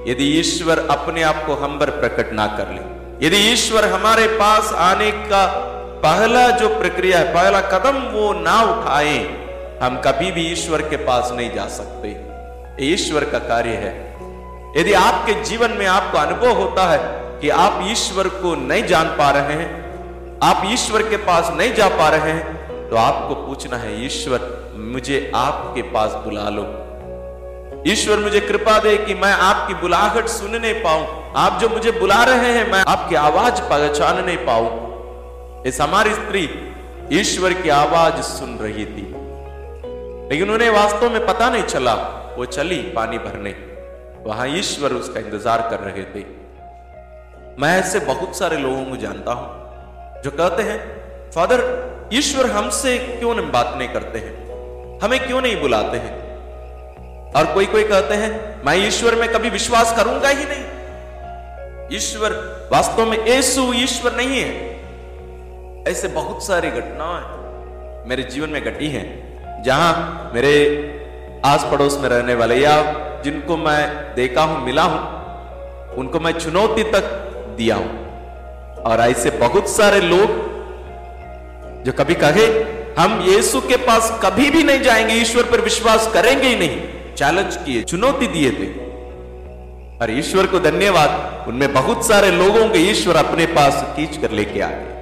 यदि 0.08 0.24
ईश्वर 0.40 0.78
अपने 0.90 1.22
आप 1.22 1.44
को 1.46 1.54
हम 1.54 1.78
पर 1.78 1.90
प्रकट 1.90 2.32
ना 2.32 2.46
कर 2.46 2.68
ले, 2.70 3.26
यदि 3.26 3.36
ईश्वर 3.36 3.84
हमारे 3.84 4.26
पास 4.28 4.72
आने 4.72 5.10
का 5.10 5.46
पहला 6.02 6.48
जो 6.50 6.68
प्रक्रिया 6.68 7.18
है, 7.18 7.34
पहला 7.34 7.60
कदम 7.60 7.98
वो 8.12 8.32
ना 8.32 8.60
उठाए, 8.62 9.18
हम 9.82 10.00
कभी 10.00 10.30
भी 10.32 10.52
ईश्वर 10.52 10.82
के 10.82 10.96
पास 10.96 11.30
नहीं 11.32 11.54
जा 11.54 11.66
सकते। 11.66 12.08
ईश्वर 12.92 13.24
का 13.24 13.38
कार्य 13.38 13.70
है। 13.70 13.94
यदि 14.78 14.92
आपके 14.92 15.42
जीवन 15.42 15.70
में 15.70 15.86
आपको 15.86 16.18
अनुभव 16.18 16.52
होता 16.52 16.90
है 16.90 16.98
कि 17.40 17.48
आप 17.48 17.80
ईश्वर 17.82 18.28
को 18.28 18.54
नहीं 18.54 18.86
जान 18.86 19.08
पा 19.08 19.30
रहे 19.30 19.54
हैं 19.54 19.83
आप 20.42 20.62
ईश्वर 20.66 21.02
के 21.02 21.16
पास 21.16 21.50
नहीं 21.56 21.74
जा 21.74 21.88
पा 21.88 22.08
रहे 22.08 22.32
हैं 22.32 22.88
तो 22.90 22.96
आपको 22.96 23.34
पूछना 23.34 23.76
है, 23.76 24.06
ईश्वर, 24.06 24.72
मुझे 24.76 25.32
आपके 25.34 25.82
पास 25.82 26.10
बुला 26.10 26.48
लो। 26.48 26.62
ईश्वर, 27.86 28.18
मुझे 28.18 28.40
कृपा 28.40 28.78
दे 28.78 28.96
कि 28.96 29.14
मैं 29.14 29.32
आपकी 29.32 29.74
बुलाहट 29.74 30.26
सुनने 30.26 30.72
पाऊँ। 30.72 31.32
आप 31.36 31.60
जो 31.60 31.68
मुझे 31.68 31.90
बुला 31.90 32.22
रहे 32.24 32.52
हैं, 32.52 32.72
मैं 32.72 32.84
आपकी 32.88 33.14
आवाज़ 33.14 33.62
पहचानने 33.62 34.36
पाऊँ। 34.36 35.64
इस 35.66 35.80
हमारी 35.80 36.14
स्त्री 36.14 36.48
ईश्वर 37.12 37.52
की 37.52 37.68
आवाज़ 37.68 38.22
सुन 38.22 38.58
रही 38.58 38.84
थी। 38.86 39.06
लेकिन 40.30 40.50
उन्हें 40.50 40.70
वास्तव 40.70 41.10
में 41.10 41.26
पता 41.26 41.50
नहीं 41.50 41.62
चला, 41.62 41.94
वो 42.38 42.44
चली 42.44 42.76
पानी 42.76 43.18
भरने। 43.18 43.54
वहाँ 44.26 44.48
ईश्वर 44.48 44.92
उसका 44.92 45.20
इंतज़ार 45.20 45.68
कर 45.70 45.80
रहे 45.80 46.04
थे। 46.04 46.24
मैं 47.58 47.78
ऐसे 47.78 47.98
बहुत 48.00 48.38
सारे 48.38 48.56
लोगों 48.56 48.84
को 48.84 48.96
जानता 48.96 49.32
हूँ। 49.32 49.63
जो 50.24 50.30
कहते 50.30 50.62
हैं, 50.62 50.78
फादर, 51.30 51.60
ईश्वर 52.12 52.46
हमसे 52.46 52.98
क्यों 52.98 53.34
नहीं 53.34 53.52
बात 53.52 53.74
नहीं 53.78 53.88
करते 53.88 54.18
हैं? 54.18 54.32
हमें 55.00 55.26
क्यों 55.26 55.42
नहीं 55.42 55.60
बुलाते 55.60 55.96
हैं? 55.96 56.36
और 57.32 57.54
कोई 57.54 57.66
कोई 57.66 57.84
कहते 57.84 58.14
हैं, 58.14 58.62
मैं 58.66 58.88
ईश्वर 58.88 59.14
में 59.14 59.32
कभी 59.32 59.50
विश्वास 59.50 59.96
करूँगा 59.96 60.28
ही 60.28 60.44
नहीं। 60.48 61.96
ईश्वर, 61.96 62.30
वास्तव 62.72 63.06
में 63.06 63.26
यीशु 63.26 63.72
ईश्वर 63.74 64.12
नहीं 64.12 64.40
है। 64.40 64.80
ऐसे 65.88 66.08
बहुत 66.08 66.46
सारी 66.46 66.70
घटनाएँ 66.70 67.44
मेरे 68.08 68.22
जीवन 68.22 68.50
में 68.50 68.64
घटी 68.64 68.88
हैं, 68.88 69.08
जहाँ 69.62 70.30
मेरे 70.34 70.54
आस 71.44 71.64
पड़ोस 71.64 71.98
में 71.98 72.08
रहने 72.08 72.34
वाले 72.34 72.56
या 72.56 72.82
जिनको 73.24 73.56
मैं 73.56 74.14
देखा 74.14 74.42
हूँ, 74.42 74.64
मिला 74.64 74.82
हूँ, 74.82 75.00
उनको 75.94 76.20
मैं 76.20 76.32
चुनौती 76.32 76.82
तक 76.82 77.02
दिया 77.56 77.76
हूँ। 77.76 78.03
और 78.86 79.00
ऐसे 79.00 79.30
बहुत 79.30 79.68
सारे 79.68 80.00
लोग 80.00 80.54
जो 81.84 81.92
कभी 81.92 82.14
कहे, 82.14 82.74
हम 82.98 83.24
यीशु 83.26 83.60
के 83.60 83.76
पास 83.76 84.20
कभी 84.24 84.50
भी 84.50 84.62
नहीं 84.62 84.80
जाएँगे, 84.80 85.14
ईश्वर 85.14 85.42
पर 85.42 85.60
विश्वास 85.60 86.10
करेंगे 86.14 86.46
ही 86.46 86.56
नहीं। 86.56 86.80
चैलेंज 87.14 87.56
किए, 87.56 87.82
चुनौती 87.82 88.26
दिए 88.26 88.50
थे। 88.50 88.84
और 90.00 90.18
ईश्वर 90.18 90.46
को 90.46 90.60
धन्यवाद, 90.60 91.44
उनमें 91.48 91.72
बहुत 91.72 92.08
सारे 92.08 92.30
लोगों 92.30 92.68
को 92.68 92.78
ईश्वर 92.78 93.16
अपने 93.16 93.46
पास 93.46 93.86
खींच 93.96 94.16
कर 94.16 94.30
लेके 94.30 94.60
आ 94.60 94.68
गए। 94.70 94.94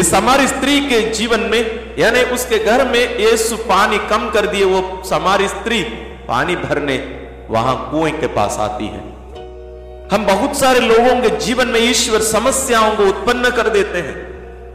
इस 0.00 0.14
हमारी 0.14 0.46
स्त्री 0.46 0.80
के 0.80 1.00
जीवन 1.00 1.40
में, 1.40 1.94
यानी 1.98 2.22
उसके 2.22 2.58
घर 2.58 2.88
में 2.88 3.18
यीशु 3.18 3.56
पानी 3.56 3.98
कम 3.98 4.30
कर 4.30 4.46
दिए, 4.46 4.64
वो 4.64 5.02
हमारी 5.12 5.48
स्त्री 5.48 5.82
पानी 6.28 6.56
भरने 6.56 7.28
वहाँ 7.50 7.88
कुएँ 7.90 8.12
के 8.12 8.26
पास 8.26 8.56
आती 8.60 8.86
है। 8.86 9.17
हम 10.12 10.26
बहुत 10.26 10.56
सारे 10.56 10.80
लोगों 10.80 11.22
के 11.22 11.28
जीवन 11.36 11.68
में 11.68 11.80
ईश्वर 11.80 12.20
समस्याओं 12.20 12.96
को 12.96 13.02
उत्पन्न 13.02 13.50
कर 13.50 13.68
देते 13.68 13.98
हैं, 13.98 14.14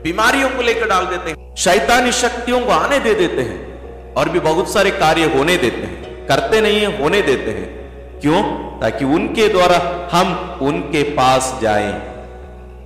बीमारियों 0.04 0.50
को 0.50 0.62
लेकर 0.62 0.88
डाल 0.88 1.06
देते 1.06 1.30
हैं, 1.30 1.56
शैतानी 1.56 2.12
शक्तियों 2.12 2.60
को 2.60 2.72
आने 2.72 3.00
दे 3.00 3.14
देते 3.14 3.42
हैं 3.42 4.14
और 4.14 4.30
भी 4.30 4.40
बहुत 4.40 4.74
सारे 4.74 4.92
कार्य 4.92 5.24
होने 5.24 5.58
देते 5.58 5.78
हैं, 5.78 6.28
करते 6.28 6.62
नहीं 6.62 6.80
है, 6.80 7.02
होने 7.02 7.22
देते 7.22 7.52
हैं। 7.52 8.20
क्यों? 8.20 8.44
ताकि 8.80 9.06
उनके 9.06 9.48
द्वारा 9.48 10.10
हम 10.12 10.60
उनके 10.62 11.04
पास 11.04 11.60
जाएँ। 11.62 11.94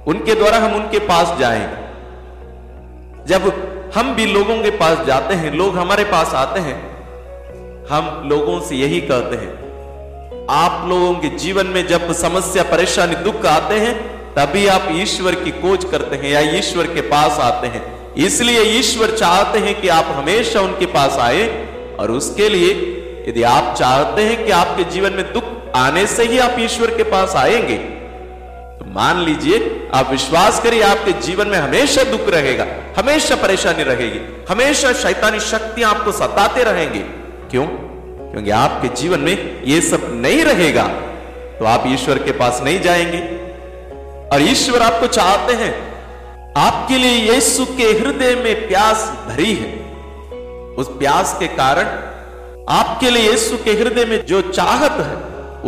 उनके 0.07 0.35
द्वारा 0.35 0.57
हम 0.57 0.73
उनके 0.73 0.99
पास 0.99 1.37
जाएँ। 1.39 1.67
जब 3.27 3.51
हम 3.95 4.15
भी 4.15 4.25
लोगों 4.25 4.63
के 4.63 4.69
पास 4.69 5.05
जाते 5.05 5.33
हैं, 5.33 5.51
लोग 5.51 5.77
हमारे 5.77 6.03
पास 6.03 6.33
आते 6.35 6.59
हैं, 6.59 6.79
हम 7.89 8.29
लोगों 8.29 8.59
से 8.61 8.75
यही 8.75 9.01
कहते 9.01 9.35
हैं 9.35 9.56
आप 10.49 10.87
लोगों 10.89 11.13
के 11.13 11.29
जीवन 11.29 11.67
में 11.67 11.85
जब 11.87 12.11
समस्या, 12.13 12.63
परेशानी, 12.63 13.15
दुख 13.15 13.45
आते 13.45 13.75
हैं, 13.75 13.95
तभी 14.33 14.65
आप 14.67 14.87
ईश्वर 14.91 15.35
की 15.35 15.51
खोज 15.51 15.85
करते 15.85 16.15
हैं 16.15 16.29
या 16.29 16.39
ईश्वर 16.57 16.87
के 16.87 17.01
पास 17.01 17.39
आते 17.39 17.67
हैं। 17.67 17.81
इसलिए 18.15 18.61
ईश्वर 18.79 19.11
चाहते 19.11 19.59
हैं 19.59 19.81
कि 19.81 19.87
आप 19.87 20.05
हमेशा 20.07 20.61
उनके 20.61 20.85
पास 20.85 21.17
आए 21.19 21.43
और 21.99 22.11
उसके 22.11 22.47
लिए 22.49 22.69
यदि 23.27 23.43
आप 23.43 23.75
चाहते 23.75 24.21
हैं 24.21 24.45
कि 24.45 24.51
आपके 24.51 24.83
जीवन 24.83 25.13
में 25.13 25.33
दुख 25.33 25.43
आने 25.75 26.05
से 26.07 26.23
ही 26.23 26.37
आप 26.37 26.55
ईश्वर 26.59 26.95
के 26.97 27.03
पास 27.03 27.35
आएँगे 27.35 27.77
तो 27.77 28.85
मान 28.91 29.19
लीजिए, 29.19 29.89
आप 29.93 30.11
विश्वास 30.11 30.59
करिए 30.59 30.81
आपके 30.81 31.11
जीवन 31.21 31.47
में 31.47 31.57
हमेशा 31.57 32.03
दुख 32.03 32.29
रहेगा, 32.29 32.67
हमेशा 32.97 33.35
परेशानी 33.35 33.83
रहेगी, 33.83 34.21
हमेशा 34.49 34.93
शैतानी 34.93 35.39
शक्तियाँ 35.39 35.93
आपको 35.93 36.11
सताते 36.11 36.63
रहेंगे। 36.63 36.99
क्यों? 37.51 37.67
क्योंकि 38.37 38.51
आपके 38.51 38.87
जीवन 38.87 39.19
में 39.19 39.63
ये 39.63 39.79
सब 39.81 40.01
नहीं 40.13 40.43
रहेगा 40.43 40.83
तो 41.59 41.65
आप 41.65 41.83
ईश्वर 41.87 42.17
के 42.17 42.31
पास 42.31 42.59
नहीं 42.63 42.81
जाएँगे। 42.81 43.19
और 44.29 44.41
ईश्वर 44.41 44.81
आपको 44.81 45.07
चाहते 45.07 45.53
हैं। 45.53 45.71
आपके 46.57 46.97
लिए 46.97 47.31
यीशु 47.31 47.65
के 47.77 47.83
हृदय 47.83 48.35
में 48.35 48.67
प्यास 48.67 49.09
भरी 49.27 49.53
है। 49.53 49.71
उस 50.75 50.87
प्यास 50.89 51.35
के 51.39 51.47
कारण 51.47 51.87
आपके 52.69 53.09
लिए 53.09 53.31
यीशु 53.31 53.57
के 53.57 53.71
हृदय 53.71 54.05
में 54.05 54.25
जो 54.25 54.41
चाहत 54.41 55.01
है, 55.01 55.17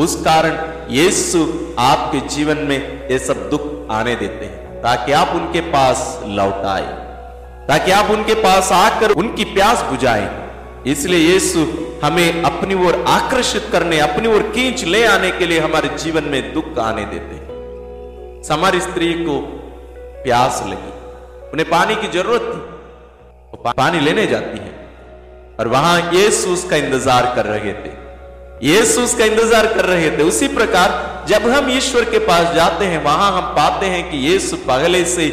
उस 0.04 0.16
कारण 0.24 0.58
यीशु 0.92 1.44
आपके 1.80 2.28
जीवन 2.28 2.58
में 2.58 3.10
ये 3.10 3.20
सब 3.20 3.50
दुख 3.50 3.62
आने 3.92 4.16
देते 4.16 4.46
हैं, 4.46 4.82
ताकि 4.82 5.12
आप 5.12 5.36
उनके 5.36 5.62
पास 5.72 6.22
लौट 6.28 6.66
आए, 6.68 6.88
ताकि 7.68 7.92
आप 7.92 8.12
उनके 8.12 8.34
पास 8.34 8.72
आकर 8.72 9.12
उनकी 9.12 9.44
प्यास 9.44 9.82
बुझाएँ। 9.82 10.30
इसलिए 10.88 11.34
यीशु 11.34 11.68
हमें 12.04 12.44
अपनी 12.44 12.76
ओर 12.88 13.04
आकर्षित 13.08 13.64
करने, 13.72 14.00
अपनी 14.00 14.28
ओर 14.28 14.44
खींच 14.44 14.84
ले 14.84 15.06
आने 15.06 15.32
के 15.32 15.46
लिए 15.46 15.60
हमारे 15.60 15.90
जीवन 15.98 16.24
में 16.24 16.54
दुख 16.54 16.78
आने 16.80 17.06
देते 17.06 17.36
हैं। 17.36 17.48
हमारी 18.52 18.80
स्त्री 18.80 19.14
को 19.14 19.40
प्यास 20.24 20.64
लगी। 20.66 20.92
उन्हें 21.52 21.70
पानी 21.70 21.96
की 21.96 22.08
ज़रूरत 22.08 22.42
थी। 22.42 22.60
वो 23.52 23.74
पानी 23.74 24.00
लेने 24.00 24.26
जाती 24.28 24.58
है। 24.58 24.78
और 25.60 25.68
वहाँ 25.68 26.12
यीशु 26.14 26.50
उसका 26.50 26.76
इंतज़ार 26.76 27.34
कर 27.36 27.46
रहे 27.46 27.74
थे। 27.74 27.92
यीशु 28.68 29.02
उसका 29.02 29.26
इंतज़ार 29.26 29.68
कर 29.68 29.86
रहे 29.86 30.12
थे। 30.12 30.24
उसी 30.24 30.48
प्रकार 30.48 31.26
जब 31.28 31.48
हम 31.50 31.70
ईश्वर 31.72 32.04
के 32.04 32.20
पास 32.20 32.54
जाते 32.56 32.86
हैं, 32.86 33.04
वहाँ 33.04 33.32
हम 33.32 33.56
पाते 33.56 33.86
हैं 33.86 34.12
कि 34.12 34.18
यीशु 34.18 34.56
पहले 34.58 35.04
से 35.06 35.28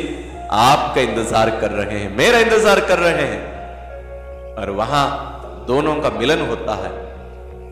आपका 0.52 1.00
इंतज़ार 1.00 1.50
कर 1.50 1.70
रहे 1.70 1.98
हैं, 1.98 2.16
मेरा 2.16 2.38
इंतज़ार 2.38 2.80
कर 2.80 2.98
रहे 2.98 3.26
हैं। 3.26 4.56
और 4.56 4.70
वहाँ 4.70 5.35
दोनों 5.66 5.94
का 5.94 6.10
मिलन 6.10 6.46
होता 6.48 6.74
है। 6.74 6.90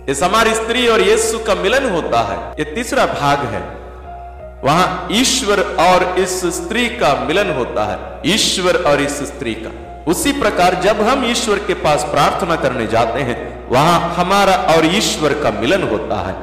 इस 0.08 0.22
हमारी 0.22 0.54
स्त्री 0.54 0.86
और 0.88 1.00
यीशु 1.00 1.38
का 1.38 1.54
मिलन 1.54 1.88
होता 1.90 2.20
है। 2.22 2.38
ये 2.58 2.64
तीसरा 2.74 3.06
भाग 3.06 3.44
है। 3.52 3.62
वहाँ 4.64 5.08
ईश्वर 5.12 5.60
और 5.80 6.18
इस 6.18 6.40
स्त्री 6.56 6.88
का 6.88 7.14
मिलन 7.28 7.50
होता 7.50 7.84
है। 7.84 8.32
ईश्वर 8.34 8.76
और 8.82 9.00
इस 9.00 9.18
स्त्री 9.22 9.54
का। 9.54 9.70
उसी 10.10 10.32
प्रकार 10.32 10.74
जब 10.82 11.00
हम 11.00 11.24
ईश्वर 11.24 11.58
के 11.58 11.74
पास 11.74 12.04
प्रार्थना 12.04 12.56
करने 12.56 12.86
जाते 12.86 13.20
हैं, 13.20 13.36
वहाँ 13.70 14.14
हमारा 14.14 14.56
और 14.74 14.86
ईश्वर 14.86 15.32
का 15.42 15.50
मिलन 15.50 15.82
होता 15.82 16.20
है। 16.20 16.34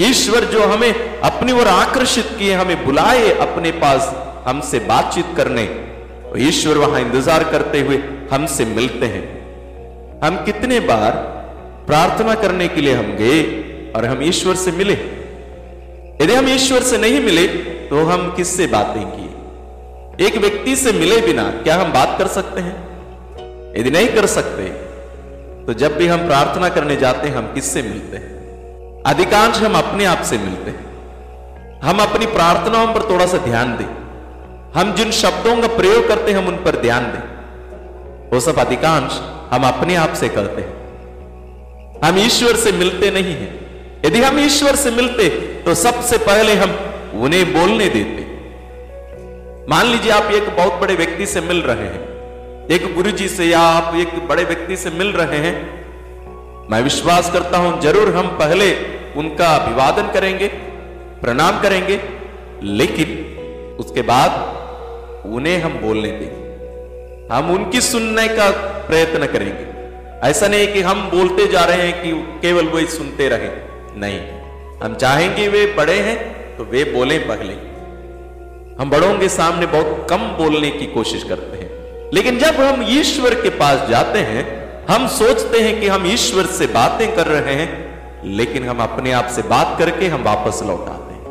ईश्वर 0.00 0.44
जो 0.44 0.66
हमें 0.66 1.20
अपनी 1.20 1.52
ओर 1.52 1.68
आकर्षित 1.68 2.34
किए, 2.38 2.54
हमें 2.54 2.84
बुलाए 2.84 3.30
अपने 3.38 3.70
पास 3.72 4.14
हमसे 4.46 4.78
बातचीत 4.78 5.34
करने 5.36 5.68
ईश्वर 6.38 6.78
वहाँ 6.78 7.00
इंतज़ार 7.00 7.44
करते 7.44 7.80
हुए 7.80 7.96
हमसे 8.32 8.64
मिलते 8.64 9.06
हैं। 9.06 9.39
हम 10.24 10.36
कितने 10.44 10.80
बार 10.80 11.12
प्रार्थना 11.86 12.34
करने 12.34 12.68
के 12.68 12.80
लिए 12.80 12.94
हम 12.94 13.12
गए 13.20 13.40
और 13.96 14.04
हम 14.04 14.22
ईश्वर 14.22 14.54
से 14.54 14.72
मिले? 14.72 14.92
यदि 16.24 16.34
हम 16.34 16.48
ईश्वर 16.48 16.82
से 16.82 16.98
नहीं 16.98 17.20
मिले 17.20 17.46
तो 17.88 18.04
हम 18.04 18.34
किससे 18.34 18.66
बातें 18.66 19.02
किए? 19.06 20.26
एक 20.26 20.36
व्यक्ति 20.36 20.76
से 20.76 20.92
मिले 20.92 21.20
बिना 21.20 21.50
क्या 21.62 21.76
हम 21.76 21.92
बात 21.92 22.14
कर 22.18 22.26
सकते 22.26 22.60
हैं? 22.60 22.76
यदि 23.76 23.90
नहीं 23.90 24.08
कर 24.08 24.26
सकते 24.26 24.68
तो 25.66 25.72
जब 25.74 25.96
भी 25.96 26.06
हम 26.06 26.26
प्रार्थना 26.26 26.68
करने 26.68 26.96
जाते 26.96 27.28
हैं, 27.28 27.36
हम 27.36 27.46
किससे 27.54 27.82
मिलते 27.82 28.16
हैं? 28.16 29.02
अधिकांश 29.06 29.56
हम 29.56 29.74
अपने 29.74 30.04
आप 30.04 30.22
से 30.22 30.38
मिलते 30.38 30.70
हैं। 30.70 31.80
हम 31.80 32.00
अपनी 32.00 32.26
प्रार्थनाओं 32.26 32.94
पर 32.94 33.08
थोड़ा 33.10 33.26
सा 33.26 33.38
ध्यान 33.38 33.76
दें। 33.76 33.90
हम 34.74 34.94
जिन 34.94 35.10
शब्दों 35.10 35.56
का 35.56 35.68
प्रयोग 35.68 36.08
करते 36.08 36.30
हैं, 36.30 36.38
हम 36.38 36.48
उन 36.48 36.56
पर 36.56 36.80
ध्यान 36.80 37.04
दें। 37.04 37.22
वो 38.30 38.40
सब 38.40 38.58
अधिकांश 38.58 39.20
हम 39.50 39.66
अपने 39.68 39.94
आप 39.96 40.12
से 40.14 40.28
करते 40.28 40.62
हैं। 40.62 40.78
हम 42.04 42.18
ईश्वर 42.18 42.56
से 42.56 42.72
मिलते 42.72 43.10
नहीं 43.10 43.34
हैं। 43.34 43.52
यदि 44.04 44.20
हम 44.22 44.38
ईश्वर 44.40 44.76
से 44.76 44.90
मिलते 44.90 45.28
तो 45.64 45.74
सबसे 45.76 46.18
पहले 46.20 46.54
हम 46.54 46.70
उन्हें 47.22 47.52
बोलने 47.52 47.88
देते। 47.88 48.28
मान 49.70 49.86
लीजिए 49.86 50.12
आप 50.12 50.30
एक 50.32 50.48
बहुत 50.56 50.80
बड़े 50.80 50.94
व्यक्ति 50.94 51.26
से 51.26 51.40
मिल 51.40 51.60
रहे 51.62 51.86
हैं। 51.86 52.08
एक 52.68 52.94
गुरु 52.94 53.10
जी 53.10 53.28
से 53.28 53.46
या 53.46 53.60
आप 53.60 53.94
एक 53.96 54.14
बड़े 54.28 54.44
व्यक्ति 54.44 54.76
से 54.76 54.90
मिल 54.90 55.12
रहे 55.12 55.38
हैं। 55.38 55.54
मैं 56.70 56.80
विश्वास 56.82 57.30
करता 57.32 57.58
हूँ, 57.58 57.80
ज़रूर 57.80 58.14
हम 58.16 58.28
पहले 58.38 58.72
उनका 59.16 59.46
अभिवादन 59.56 60.12
करेंगे, 60.12 60.48
प्रणाम 61.22 61.60
करेंगे, 61.62 62.00
लेकिन 62.62 63.76
उसके 63.80 64.02
बाद 64.02 65.26
उन्हें 65.26 65.58
हम 65.60 65.72
बोलने 65.80 66.10
देंगे। 66.10 66.39
हम 67.32 67.50
उनकी 67.50 67.80
सुनने 67.80 68.26
का 68.28 68.50
प्रयत्न 68.86 69.26
करेंगे। 69.26 69.68
ऐसा 70.28 70.48
नहीं 70.48 70.66
कि 70.68 70.80
हम 70.80 71.08
बोलते 71.10 71.46
जा 71.46 71.64
रहे 71.64 71.82
हैं 71.82 72.02
कि 72.02 72.12
केवल 72.42 72.66
वही 72.66 72.86
सुनते 72.86 73.28
रहे। 73.28 73.48
नहीं, 74.00 74.20
हम 74.82 74.94
चाहेंगे 74.94 75.48
वे 75.48 75.66
बड़े 75.74 75.98
हैं 75.98 76.18
तो 76.56 76.64
वे 76.64 76.84
बोले 76.84 77.18
पहले 77.18 77.54
हम 78.80 78.90
बड़ों 78.90 79.12
के 79.18 79.28
सामने 79.28 79.66
बहुत 79.66 80.06
कम 80.10 80.26
बोलने 80.36 80.70
की 80.70 80.86
कोशिश 80.86 81.22
करते 81.22 81.56
हैं। 81.56 82.10
लेकिन 82.14 82.38
जब 82.38 82.54
हम 82.54 82.84
ईश्वर 82.88 83.34
के 83.34 83.50
पास 83.58 83.88
जाते 83.88 84.18
हैं, 84.18 84.44
हम 84.86 85.06
सोचते 85.08 85.60
हैं 85.60 85.80
कि 85.80 85.88
हम 85.88 86.06
ईश्वर 86.06 86.46
से 86.46 86.66
बातें 86.66 87.14
कर 87.16 87.26
रहे 87.26 87.54
हैं, 87.54 87.70
लेकिन 88.36 88.68
हम 88.68 88.82
अपने 88.82 89.12
आप 89.12 89.26
से 89.26 89.42
बात 89.48 89.78
करके 89.78 90.06
हम 90.06 90.22
वापस 90.22 90.62
लौट 90.62 90.88
आते 90.88 91.14
हैं। 91.14 91.24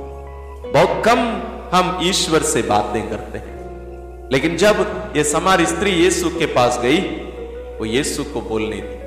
बहुत 0.73 1.01
कम 1.05 1.19
हम 1.77 1.99
ईश्वर 2.03 2.43
से 2.43 2.61
बातें 2.61 3.01
करते 3.09 3.37
हैं। 3.37 3.58
लेकिन 4.31 4.57
जब 4.57 4.85
ये 5.15 5.23
समार 5.23 5.65
स्त्री 5.65 5.91
यीशु 5.91 6.29
के 6.29 6.45
पास 6.45 6.79
गई, 6.81 6.97
वो 7.79 7.85
यीशु 7.85 8.23
को 8.23 8.41
बोलने 8.41 8.75
दी 8.75 8.97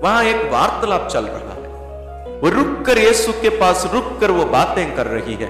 वहाँ 0.00 0.24
एक 0.24 0.50
वार्तालाप 0.52 1.08
चल 1.08 1.24
रहा 1.24 1.54
है। 1.54 2.38
वो 2.40 2.50
रुक 2.50 2.84
कर 2.86 2.98
यीशु 2.98 3.32
के 3.32 3.48
पास 3.48 3.90
रुक 3.94 4.18
कर 4.20 4.30
वो 4.30 4.44
बातें 4.44 4.94
कर 4.96 5.06
रही 5.06 5.34
है। 5.34 5.48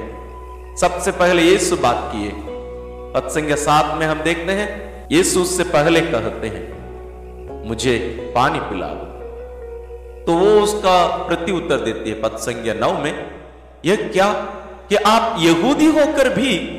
सबसे 0.76 1.10
पहले 1.10 1.42
यीशु 1.42 1.76
बात 1.76 2.10
किए। 2.14 2.32
पत्संग 3.14 3.54
सात 3.56 3.98
में 4.00 4.06
हम 4.06 4.20
देखते 4.20 4.52
हैं, 4.52 5.08
यीशु 5.12 5.40
उससे 5.40 5.64
पहले 5.64 6.00
कहते 6.00 6.46
हैं, 6.46 7.66
मुझे 7.68 7.96
पानी 8.34 8.58
पिला 8.60 8.86
दो 8.86 9.06
तो 10.26 10.32
वो 10.34 10.60
उसका 10.60 11.06
प्रति 11.26 11.52
उत्तर 11.52 11.76
देती 11.76 12.10
है 12.10 12.20
पद 12.22 12.36
संज्ञा 12.38 12.74
नौ 12.74 12.92
में, 12.98 13.14
यह 13.84 13.96
क्या? 14.12 14.32
कि 14.88 14.96
आप 14.96 15.36
यहूदी 15.40 15.86
होकर 15.86 16.28
भी 16.28 16.77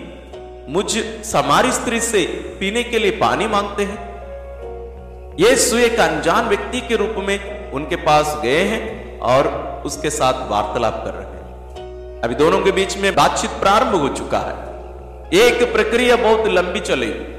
मुझ 0.70 0.86
समारी 1.26 1.72
स्त्री 1.72 2.00
से 2.00 2.26
पीने 2.60 2.84
के 2.84 3.00
लिए 3.00 3.12
पानी 3.12 3.48
मांगते 3.48 3.84
हैं। 3.84 5.36
यीशु 5.40 5.78
एक 5.78 6.00
अनजान 6.00 6.50
व्यक्ति 6.50 6.82
के 6.82 6.96
रूप 6.96 7.16
में 7.18 7.72
उनके 7.72 7.96
पास 7.96 8.38
गए 8.44 8.60
हैं 8.64 9.20
और 9.20 9.48
उसके 9.86 10.10
साथ 10.10 10.52
वार्तालाप 10.52 11.02
कर 11.06 11.14
रहे 11.14 11.24
हैं। 11.24 12.22
अभी 12.22 12.36
दोनों 12.36 12.60
के 12.62 12.72
बीच 12.72 12.98
में 12.98 13.16
बातचीत 13.16 13.50
प्रारंभ 13.50 13.96
हो 13.96 14.10
चुका 14.10 14.40
है। 14.40 15.40
एक 15.40 15.64
प्रक्रिया 15.74 16.16
बहुत 16.16 16.48
लंबी 16.48 16.80
चलेगी 16.80 17.38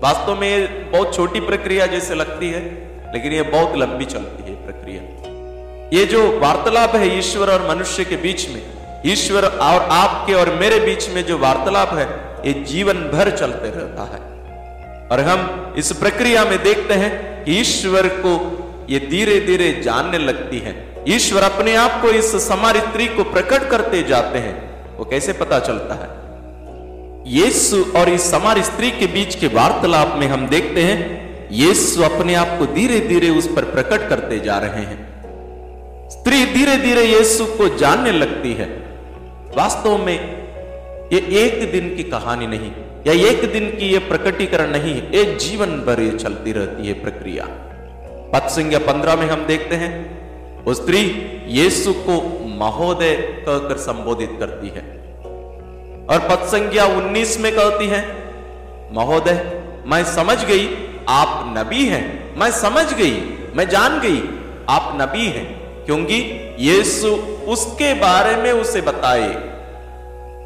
वास्तव 0.00 0.40
में 0.40 0.90
बहुत 0.90 1.14
छोटी 1.14 1.40
प्रक्रिया 1.40 1.86
जैसे 1.86 2.14
लगती 2.14 2.50
है, 2.50 2.60
लेकिन 3.14 3.32
यह 3.32 3.50
बहुत 3.50 3.76
लंबी 3.76 4.04
चलती 4.04 4.50
है 4.50 4.56
प्रक्रिया। 4.66 5.02
ये 5.98 6.06
जो 6.06 6.40
वार्तालाप 6.40 6.94
है 6.94 7.18
ईश्वर 7.18 7.50
और 7.50 7.68
मनुष्य 7.68 8.04
के 8.04 8.16
बीच 8.16 8.48
में, 8.48 8.62
ईश्वर 9.06 9.44
और 9.44 9.88
आपके 9.92 10.34
और 10.34 10.54
मेरे 10.54 10.80
बीच 10.80 11.08
में 11.08 11.24
जो 11.24 11.38
वार्तालाप 11.38 11.94
है 11.94 12.33
ये 12.46 12.52
जीवन 12.52 12.94
भर 12.94 13.30
चलते 13.30 13.68
रहता 13.68 14.02
है। 14.02 14.34
और 15.08 15.20
हम 15.20 15.74
इस 15.78 15.92
प्रक्रिया 15.92 16.44
में 16.44 16.62
देखते 16.62 16.94
हैं 16.94 17.44
कि 17.44 17.60
ईश्वर 17.60 18.08
को 18.08 18.60
ये 18.90 18.98
धीरे 18.98 19.40
धीरे 19.40 19.80
जानने 19.84 20.18
लगती 20.18 20.58
है। 20.58 21.04
ईश्वर 21.08 21.42
अपने 21.42 21.74
आप 21.74 22.02
को 22.02 22.08
इस 22.08 22.48
समारी 22.48 22.80
स्त्री 22.80 23.06
को 23.06 23.24
प्रकट 23.24 23.70
करते 23.70 24.02
जाते 24.02 24.38
हैं। 24.38 24.74
वो 24.96 25.04
कैसे 25.04 25.32
पता 25.32 25.58
चलता 25.58 25.94
है? 25.94 26.24
यीशु 27.26 27.84
और 27.96 28.08
इस 28.08 28.30
समार 28.30 28.62
स्त्री 28.62 28.90
के 28.90 29.06
बीच 29.06 29.34
के 29.34 29.46
वार्तालाप 29.46 30.14
में 30.18 30.26
हम 30.26 30.48
देखते 30.48 30.82
हैं, 30.82 31.24
यीशु 31.52 32.02
अपने 32.02 32.34
आप 32.34 32.48
को 32.58 32.66
धीरे 32.66 33.00
धीरे 33.00 33.28
उस 33.28 33.48
पर 33.56 33.64
प्रकट 33.64 34.08
करते 34.08 34.40
जा 34.40 34.58
रहे 34.58 34.82
हैं। 34.82 35.14
स्त्री 36.10 36.46
धीरे 36.46 36.76
धीरे 36.76 37.02
यीशु 37.02 37.44
को 37.44 37.76
जानने 37.76 38.12
लगती 38.12 38.54
है। 38.54 38.66
वास्तव 39.56 39.98
में 39.98 40.43
ये 41.14 41.20
एक 41.40 41.72
दिन 41.72 41.94
की 41.96 42.02
कहानी 42.02 42.46
नहीं, 42.46 42.70
या 43.06 43.12
एक 43.30 43.52
दिन 43.52 43.70
की 43.70 43.86
ये 43.86 43.98
प्रकटीकरण 43.98 44.70
नहीं 44.70 44.94
है 44.94 45.12
एक 45.12 45.36
जीवन 45.38 45.66
भर 45.66 46.00
ये 46.00 46.10
चलती 46.10 46.52
रहती 46.52 46.86
है 46.86 46.94
प्रक्रिया। 47.02 47.48
संज्ञा 48.48 48.78
पंद्रह 48.78 49.16
में 49.16 49.26
हम 49.26 49.44
देखते 49.46 49.74
हैं, 49.74 49.92
वो 50.64 50.74
स्त्री 50.74 51.00
यीशु 51.48 51.92
को 51.92 52.14
महोदय 52.48 53.14
कहकर 53.14 53.76
संबोधित 53.76 54.30
करती 54.40 54.68
है। 54.68 54.82
और 56.06 56.28
पद 56.30 56.46
संज्ञा 56.46 56.86
उन्नीस 56.86 57.40
में 57.40 57.54
कहती 57.54 57.86
है, 57.86 58.02
महोदय, 58.92 59.62
मैं 59.86 60.04
समझ 60.04 60.44
गई, 60.44 60.68
आप 61.08 61.54
नबी 61.58 61.84
हैं, 61.84 62.04
मैं 62.36 62.50
समझ 62.50 62.94
गई, 62.94 63.16
मैं 63.56 63.68
जान 63.68 64.00
गई, 64.00 64.20
आप 64.68 64.98
नबी 65.02 65.26
हैं, 65.26 65.46
क्योंकि 65.84 66.20
यीशु 66.58 67.08
उसके 67.46 67.94
बारे 67.94 68.36
में 68.36 68.52
उसे 68.52 68.80
बताए। 68.80 69.53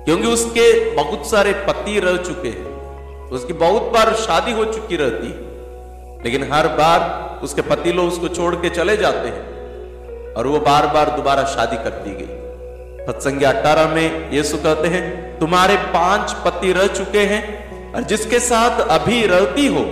क्योंकि 0.08 0.26
उसके 0.26 0.94
बहुत 0.94 1.30
सारे 1.30 1.52
पति 1.52 1.98
रह 2.00 2.16
चुके 2.16 2.48
हैं। 2.48 3.30
उसकी 3.30 3.52
बहुत 3.52 3.82
बार 3.82 4.12
शादी 4.14 4.52
हो 4.52 4.64
चुकी 4.64 4.96
रहती 4.96 5.26
है 5.26 6.22
लेकिन 6.24 6.52
हर 6.52 6.68
बार 6.68 7.40
उसके 7.42 7.62
पति 7.62 7.92
लोग 7.92 8.06
उसको 8.08 8.28
छोड़ 8.28 8.54
के 8.54 8.70
चले 8.70 8.96
जाते 8.96 9.28
हैं 9.28 10.34
और 10.34 10.46
वो 10.46 10.60
बार 10.60 10.86
बार 10.86 11.10
दोबारा 11.10 11.44
शादी 11.44 11.76
करती 11.76 12.10
गई। 12.10 13.06
सत्संग 13.06 13.42
अट्ठारह 13.42 13.94
में 13.94 14.32
यीशु 14.32 14.56
कहते 14.56 14.88
हैं, 14.88 15.38
तुम्हारे 15.38 15.76
पाँच 15.76 16.32
पति 16.32 16.72
रह 16.72 16.86
चुके 16.86 17.18
हैं 17.18 17.92
और 17.94 18.02
जिसके 18.02 18.40
साथ 18.40 18.80
अभी 18.80 19.26
रहती 19.26 19.66
हो, 19.66 19.82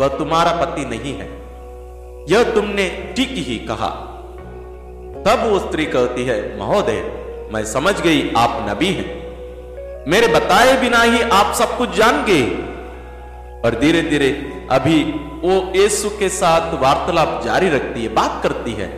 वह 0.00 0.08
तुम्हारा 0.08 0.52
पति 0.64 0.84
नहीं 0.84 1.14
है। 1.14 1.30
यह 2.30 2.52
तुमने 2.54 3.14
ठीक 3.16 3.34
ही 3.38 3.56
कहा। 3.56 3.88
तब 5.26 5.48
वो 5.50 5.58
स्त्री 5.58 5.86
कहती 5.86 6.24
है, 6.24 6.58
महोदय, 6.58 7.02
मैं 7.52 7.64
समझ 7.64 8.00
गई, 8.00 8.32
आप 8.36 8.66
नबी 8.70 8.92
हैं। 8.92 9.21
मेरे 10.08 10.26
बताए 10.26 10.80
बिना 10.80 11.02
ही 11.02 11.22
आप 11.22 11.54
सब 11.54 11.78
कुछ 11.78 11.96
जान 11.96 12.24
गए 12.24 12.42
और 13.64 13.78
धीरे 13.80 14.02
धीरे 14.02 14.52
अभी 14.70 15.04
वो 15.42 15.72
यीशु 15.76 16.08
के 16.08 16.28
साथ 16.28 16.82
वार्तालाप 16.82 17.42
जारी 17.44 17.68
रखती 17.68 18.02
है, 18.02 18.08
बात 18.08 18.40
करती 18.42 18.72
है। 18.72 18.88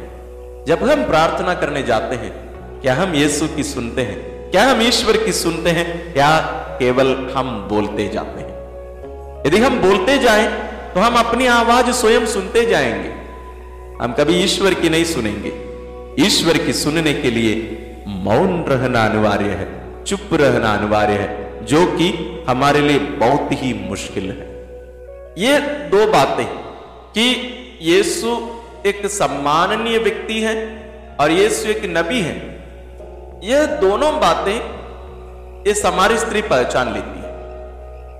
जब 0.64 0.78
हम 0.82 1.04
प्रार्थना 1.04 1.54
करने 1.54 1.82
जाते 1.82 2.16
हैं, 2.16 2.32
क्या 2.80 2.94
हम 2.94 3.14
यीशु 3.14 3.48
की 3.48 3.62
सुनते 3.62 4.02
हैं? 4.02 4.50
क्या 4.50 4.70
हम 4.70 4.82
ईश्वर 4.82 5.16
की 5.16 5.32
सुनते 5.32 5.70
हैं? 5.70 6.12
क्या 6.12 6.40
केवल 6.78 7.32
हम 7.36 7.68
बोलते 7.70 8.08
जाते 8.08 8.40
हैं? 8.40 8.54
यदि 9.46 9.58
हम 9.58 9.78
बोलते 9.78 10.18
जाएँ 10.18 10.48
तो 10.94 11.00
हम 11.00 11.14
अपनी 11.14 11.46
आवाज़ 11.46 11.90
स्वयं 11.90 12.26
सुनते 12.26 12.66
जाएँगे। 12.66 13.08
हम 14.04 14.12
कभी 14.12 14.32
ईश्वर 14.32 14.74
की 14.74 14.88
नहीं 14.88 15.04
सुनेंगे। 15.04 15.52
ईश्वर 16.26 16.58
की 16.58 16.72
सुनने 16.72 17.14
के 17.14 17.30
लिए 17.30 17.80
मौन 18.08 18.64
रहना 18.68 19.06
अनिवार्य 19.06 19.44
है। 19.44 19.83
चुप 20.06 20.28
रहना 20.32 20.74
अनिवार्य 20.74 21.12
है, 21.12 21.64
जो 21.64 21.86
कि 21.86 22.38
हमारे 22.48 22.80
लिए 22.80 22.98
बहुत 22.98 23.48
ही 23.52 23.88
मुश्किल 23.88 24.24
है। 24.24 24.54
ये 25.38 25.58
दो 25.60 26.12
बातें 26.12 26.46
कि 27.18 27.50
यीशु 27.82 28.48
एक 28.86 29.06
सम्माननीय 29.06 29.98
व्यक्ति 29.98 30.40
है 30.40 30.56
और 31.20 31.30
यीशु 31.30 31.68
एक 31.68 31.82
नबी 31.84 32.20
है। 32.20 32.36
यह 33.44 33.66
दोनों 33.66 34.20
बातें 34.20 34.74
ये 35.66 35.80
हमारी 35.80 36.18
स्त्री 36.18 36.42
पहचान 36.42 36.92
लेती 36.92 37.18
है। 37.18 37.24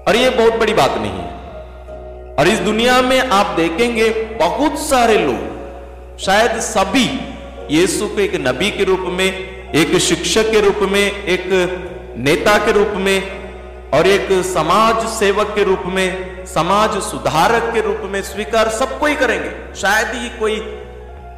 और 0.04 0.16
ये 0.16 0.30
बहुत 0.30 0.60
बड़ी 0.60 0.74
बात 0.74 0.94
नहीं 0.98 1.10
है। 1.10 1.34
और 2.34 2.48
इस 2.48 2.58
दुनिया 2.58 3.02
में 3.02 3.20
आप 3.20 3.46
देखेंगे 3.46 4.08
बहुत 4.24 4.78
सारे 4.78 5.18
लोग, 5.18 5.54
शायद 6.18 6.60
सभी 6.60 7.20
यीशु 7.76 8.06
को 8.06 8.20
एक 8.20 8.34
नबी 8.34 8.70
के 8.70 8.84
रूप 8.84 9.00
में 9.00 9.53
एक 9.74 9.98
शिक्षक 9.98 10.50
के 10.50 10.60
रूप 10.60 10.78
में, 10.82 11.24
एक 11.24 11.44
नेता 12.16 12.58
के 12.58 12.72
रूप 12.72 12.92
में, 12.94 13.44
और 13.90 14.06
एक 14.06 14.44
समाज 14.44 15.08
सेवक 15.08 15.46
के 15.54 15.64
रूप 15.64 15.82
में, 15.86 16.44
समाज 16.46 17.02
सुधारक 17.02 17.74
के 17.74 17.80
रूप 17.80 18.00
में 18.04 18.22
स्वीकार 18.22 18.68
सब 18.68 18.98
कोई 18.98 19.14
करेंगे। 19.14 19.74
शायद 19.80 20.06
ही 20.06 20.38
कोई 20.38 20.60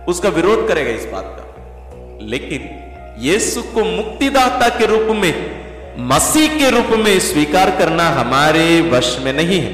उसका 0.08 0.28
विरोध 0.28 0.68
करेगा 0.68 0.90
इस 0.90 1.04
बात 1.04 1.36
का। 1.40 2.18
लेकिन 2.22 2.70
यीशु 3.18 3.62
को 3.62 3.84
मुक्तिदाता 3.84 4.68
के 4.68 4.86
रूप 4.86 5.16
में, 5.16 5.66
मसीह 5.98 6.58
के 6.58 6.70
रूप 6.70 6.86
में 6.86 7.20
स्वीकार 7.20 7.70
करना 7.70 8.08
हमारे 8.08 8.80
वश 8.80 9.18
में 9.24 9.32
नहीं 9.32 9.60
है। 9.60 9.70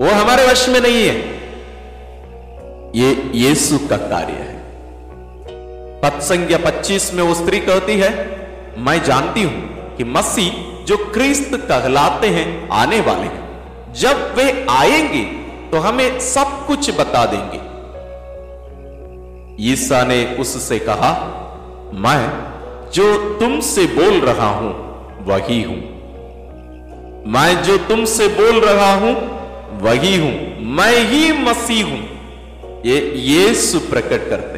वो 0.00 0.10
हमारे 0.10 0.46
वश 0.46 0.68
में 0.68 0.80
नहीं 0.80 1.08
है। 1.08 1.14
ये 2.96 3.30
यीशु 3.34 3.78
का 3.78 3.96
कार्य 3.96 4.32
है। 4.32 4.51
पद 6.02 6.20
संज्ञा 6.20 6.58
25 6.58 7.12
में 7.14 7.22
वो 7.22 7.34
स्त्री 7.34 7.58
कहती 7.58 7.96
है, 7.98 8.10
मैं 8.78 9.02
जानती 9.04 9.42
हूँ 9.42 9.96
कि 9.96 10.04
मसीह 10.04 10.84
जो 10.84 10.96
क्रिस्त 10.96 11.50
कहलाते 11.54 12.26
हैं, 12.26 12.68
आने 12.68 13.00
वाले 13.00 13.26
हैं। 13.26 13.92
जब 13.92 14.34
वे 14.36 14.66
आएँगे 14.70 15.22
तो 15.70 15.78
हमें 15.78 16.20
सब 16.20 16.66
कुछ 16.66 16.90
बता 16.90 17.24
देंगे। 17.26 17.60
ईसा 19.72 20.04
ने 20.04 20.36
उससे 20.36 20.78
कहा, 20.78 21.12
मैं 21.94 22.22
जो 22.90 23.38
तुमसे 23.40 23.86
बोल 23.86 24.20
रहा 24.20 24.48
हूँ, 24.48 24.70
वही 25.24 25.62
हूँ। 25.62 25.80
मैं 27.26 27.62
जो 27.62 27.76
तुमसे 27.78 28.28
बोल 28.28 28.60
रहा 28.60 28.94
हूँ, 28.94 29.14
वही 29.80 30.16
हूँ। 30.16 30.34
मैं 30.76 30.92
ही 31.06 31.32
मसीह 31.32 31.84
हूँ। 31.84 32.02
ये 32.86 33.12
यीशु 33.16 33.80
प्रकट 33.80 34.28
करते 34.30 34.51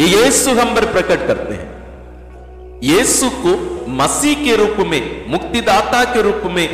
यीशु 0.00 0.50
हम 0.50 0.74
पर 0.74 0.84
प्रकट 0.92 1.26
करते 1.26 1.54
हैं। 1.54 2.80
यीशु 2.82 3.28
को 3.36 3.50
मसीह 3.88 4.44
के 4.44 4.56
रूप 4.56 4.76
में, 4.86 5.30
मुक्तिदाता 5.30 6.04
के 6.04 6.22
रूप 6.22 6.42
में 6.46 6.68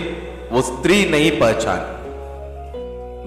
वो 0.53 0.63
स्त्री 0.63 1.05
नहीं 1.05 1.31
पहचान, 1.31 1.81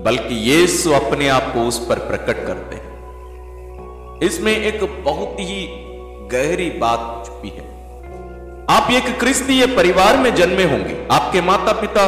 बल्कि 0.04 0.36
यीशु 0.52 0.92
अपने 0.92 1.28
आप 1.28 1.52
को 1.54 1.60
उस 1.60 1.80
पर 1.80 2.00
प्रकट 2.00 2.46
करते 2.48 2.76
हैं। 2.76 4.20
इसमें 4.22 4.56
एक 4.58 4.84
बहुत 5.06 5.38
ही 5.40 5.68
गहरी 6.32 6.70
बात 6.70 7.24
छुपी 7.26 7.50
है। 7.50 7.70
आप 8.70 8.92
एक 8.92 9.20
क्रिस्तीय 9.20 9.66
परिवार 9.68 10.18
में 10.18 10.34
जन्मे 10.36 10.64
होंगे। 10.64 10.98
आपके 11.12 11.42
माता 11.42 11.72
पिता 11.72 12.08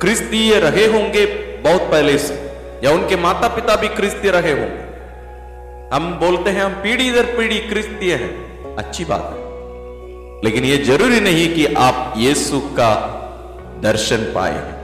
क्रिस्तीय 0.00 0.58
रहे 0.60 0.86
होंगे 0.86 1.26
बहुत 1.64 1.80
पहले 1.80 2.18
से, 2.18 2.34
या 2.84 2.90
उनके 2.90 3.16
माता 3.16 3.48
पिता 3.48 3.76
भी 3.76 3.88
क्रिस्तीय 3.88 4.30
रहे 4.30 4.52
होंगे। 4.52 4.91
हम 5.92 6.12
बोलते 6.12 6.50
हैं, 6.50 6.62
हम 6.62 6.72
पीढ़ी 6.72 7.10
दर 7.10 7.24
पीढ़ी 7.24 7.58
क्रिस्तीय 7.58 8.14
हैं। 8.14 8.52
अच्छी 8.76 9.04
बात 9.04 9.20
है। 9.20 9.42
लेकिन 10.44 10.64
यह 10.64 10.84
ज़रूरी 10.84 11.20
नहीं 11.20 11.54
कि 11.54 11.66
आप 11.66 12.14
यीशु 12.16 12.60
का 12.60 13.18
दर्शन 13.82 14.16
पाए 14.16 14.52
हैं। 14.52 14.82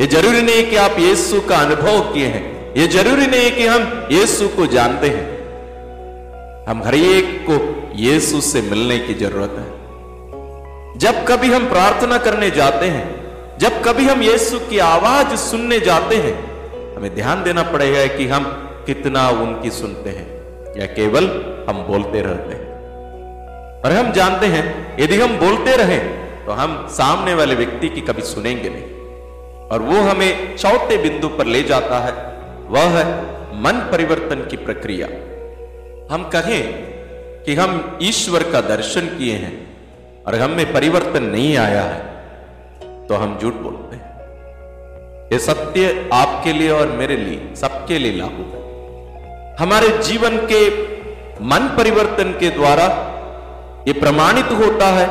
ये 0.00 0.06
ज़रूरी 0.06 0.42
नहीं 0.42 0.70
कि 0.70 0.76
आप 0.76 0.98
यीशु 0.98 1.40
का 1.40 1.56
अनुभव 1.56 2.14
किए 2.14 2.26
हैं। 2.26 2.74
ये 2.74 2.86
ज़रूरी 2.86 3.26
नहीं 3.26 3.52
कि 3.52 3.66
हम 3.66 4.08
यीशु 4.12 4.48
को 4.48 4.66
जानते 4.66 5.08
हैं। 5.08 5.36
हम 6.66 6.82
हर 6.82 6.94
एक 6.94 7.46
को 7.50 7.88
यीशु 7.94 8.40
से 8.40 8.62
मिलने 8.62 8.98
की 8.98 9.14
ज़रूरत 9.14 9.56
है। 9.58 9.70
जब 10.98 11.24
कभी 11.24 11.52
हम 11.52 11.68
प्रार्थना 11.68 12.18
करने 12.18 12.50
जाते 12.50 12.86
हैं, 12.86 13.26
जब 13.58 13.82
कभी 13.82 14.04
हम 14.04 14.22
यीशु 14.22 14.58
की 14.58 14.78
आवाज़ 14.78 15.36
सुनने 15.36 15.80
जाते 15.80 16.16
हैं, 16.16 16.36
हमें 16.96 17.14
ध्यान 17.14 17.44
देना 17.44 17.62
पड़ेगा 17.62 18.06
कि 18.06 18.26
हम 18.26 18.62
कितना 18.86 19.28
उनकी 19.28 19.70
सुनते 19.70 20.10
हैं। 20.10 20.35
या 20.76 20.86
केवल 20.94 21.24
हम 21.68 21.82
बोलते 21.82 22.22
रहते 22.22 22.54
हैं। 22.54 22.64
और 23.84 23.92
हम 23.92 24.12
जानते 24.12 24.46
हैं, 24.46 24.64
यदि 25.00 25.20
हम 25.20 25.38
बोलते 25.38 25.76
रहें 25.76 26.02
तो 26.46 26.52
हम 26.52 26.86
सामने 26.90 27.34
वाले 27.34 27.54
व्यक्ति 27.54 27.88
की 27.88 28.00
कभी 28.00 28.22
सुनेंगे 28.22 28.68
नहीं। 28.68 29.68
और 29.68 29.82
वो 29.82 30.00
हमें 30.00 30.56
चौथे 30.56 30.96
बिंदु 30.96 31.28
पर 31.28 31.46
ले 31.46 31.62
जाता 31.62 31.98
है, 31.98 32.12
वह 32.68 32.98
है 32.98 33.04
मन 33.62 33.78
परिवर्तन 33.92 34.46
की 34.50 34.56
प्रक्रिया। 34.56 35.06
हम 36.10 36.28
कहें 36.34 36.62
कि 37.44 37.54
हम 37.54 37.98
ईश्वर 38.02 38.42
का 38.42 38.60
दर्शन 38.66 39.06
किए 39.08 39.36
हैं, 39.36 39.54
और 40.26 40.34
हमें 40.34 40.72
परिवर्तन 40.72 41.22
नहीं 41.24 41.56
आया 41.56 41.82
है 41.84 43.06
तो 43.08 43.14
हम 43.14 43.38
झूठ 43.38 43.54
बोलते 43.56 43.96
हैं। 43.96 44.04
ये 45.32 45.38
सत्य 45.38 46.08
आपके 46.12 46.52
लिए 46.52 46.70
और 46.70 46.88
मेरे 46.92 47.16
लिए, 47.16 47.54
सबके 47.54 47.98
लिए 47.98 48.12
लागू 48.12 48.44
है। 48.44 48.65
हमारे 49.58 49.88
जीवन 49.88 50.36
के 50.52 50.68
मन 51.40 51.74
परिवर्तन 51.76 52.32
के 52.32 52.50
द्वारा 52.50 52.86
ये 53.88 53.92
प्रमाणित 53.92 54.44
होता 54.44 54.86
है 54.86 55.06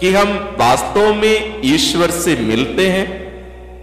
कि 0.00 0.12
हम 0.12 0.56
वास्तव 0.58 1.14
में 1.14 1.62
ईश्वर 1.64 2.10
से 2.10 2.36
मिलते 2.36 2.88
हैं, 2.88 3.06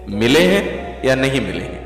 मिले 0.10 0.40
हैं 0.40 1.02
या 1.06 1.16
नहीं 1.16 1.42
मिले 1.42 1.64
हैं। 1.64 1.82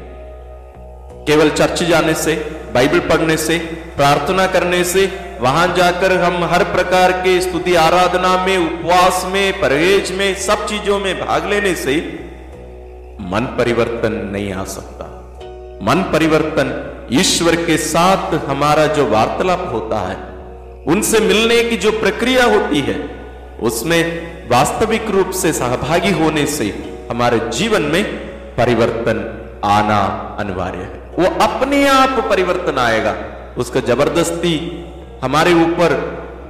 केवल 1.25 1.49
चर्च 1.49 1.83
जाने 1.83 2.13
से, 2.13 2.35
बाइबल 2.73 2.99
पढ़ने 2.99 3.37
से, 3.37 3.57
प्रार्थना 3.95 4.47
करने 4.47 4.83
से, 4.83 5.05
वहाँ 5.41 5.75
जाकर 5.75 6.11
हम 6.11 6.43
हर 6.43 6.63
प्रकार 6.63 7.11
के 7.11 7.41
स्तुति, 7.41 7.75
आराधना 7.75 8.45
में, 8.45 8.57
उपवास 8.57 9.25
में, 9.33 9.61
परहेज 9.61 10.11
में, 10.11 10.35
सब 10.35 10.65
चीज़ों 10.65 10.99
में 10.99 11.19
भाग 11.25 11.45
लेने 11.45 11.75
से 11.75 11.95
मन 13.21 13.55
परिवर्तन 13.57 14.29
नहीं 14.31 14.53
आ 14.53 14.63
सकता। 14.63 15.05
मन 15.83 16.09
परिवर्तन 16.13 16.86
ईश्वर 17.11 17.55
के 17.55 17.77
साथ 17.77 18.49
हमारा 18.49 18.87
जो 18.87 19.07
वार्तालाप 19.07 19.69
होता 19.73 19.99
है, 19.99 20.15
उनसे 20.83 21.19
मिलने 21.19 21.63
की 21.63 21.77
जो 21.77 21.91
प्रक्रिया 21.91 22.45
होती 22.45 22.79
है, 22.79 23.09
उसमें 23.61 24.27
वास्तविक 24.49 25.09
रूप 25.09 25.29
से 25.29 25.53
सहभागी 25.53 26.11
होने 26.11 26.45
से 26.45 26.97
हमारे 27.11 27.39
जीवन 27.39 27.81
में 27.81 28.03
परिवर्तन 28.55 29.43
आना 29.65 29.99
अनिवार्य 30.39 30.77
है। 30.77 31.13
वो 31.19 31.25
अपने 31.45 31.87
आप 31.87 32.09
परिवर्तन 32.29 32.77
आएगा। 32.77 33.15
उसका 33.57 33.79
ज़बरदस्ती 33.79 34.85
हमारे 35.23 35.53
ऊपर 35.53 35.93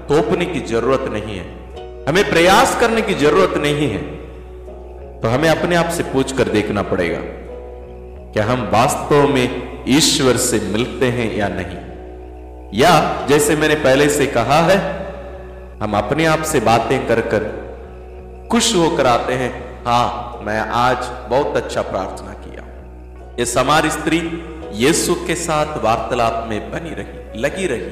तोपने 0.10 0.46
की 0.46 0.60
ज़रूरत 0.60 1.06
नहीं 1.12 1.38
है। 1.38 1.46
हमें 2.10 2.30
प्रयास 2.30 2.80
करने 2.80 3.02
की 3.02 3.14
ज़रूरत 3.14 3.58
नहीं 3.58 3.90
है। 3.90 4.02
तो 5.22 5.28
हमें 5.28 5.50
अपने 5.50 5.76
आप 5.76 5.90
से 5.90 6.04
पूछ 6.04 6.32
कर 6.32 6.44
देखना 6.44 6.82
पड़ेगा। 6.82 7.47
क्या 8.38 8.46
हम 8.46 8.62
वास्तव 8.74 9.28
में 9.28 9.86
ईश्वर 9.88 10.38
से 10.38 10.60
मिलते 10.60 11.06
हैं 11.06 11.38
या 11.38 11.48
नहीं? 11.48 11.78
या 12.80 13.26
जैसे 13.28 13.56
मैंने 13.56 13.76
पहले 13.76 14.10
से 14.10 14.26
कहा 14.26 14.60
है, 14.62 14.78
हम 15.82 15.98
अपने 15.98 16.26
आप 16.26 16.44
से 16.44 16.60
बातें 16.60 17.08
कर 17.08 17.22
कर 17.22 17.44
खुश 18.52 18.76
होकर 18.76 19.08
आते 19.08 19.34
हैं 19.34 19.50
हाँ 19.86 20.42
मैं 20.44 20.60
आज 20.60 20.98
बहुत 21.30 21.58
अच्छा 21.58 21.82
प्रार्थना 21.82 22.34
किया 22.34 22.64
ये 23.40 23.46
समार 23.46 23.90
स्त्री 23.90 24.20
यीशु 24.74 25.16
के 25.16 25.36
साथ 25.36 25.84
वार्तालाप 25.84 26.46
में 26.50 26.72
बनी 26.72 26.90
रही, 26.90 27.42
लगी 27.42 27.68
रही। 27.68 27.90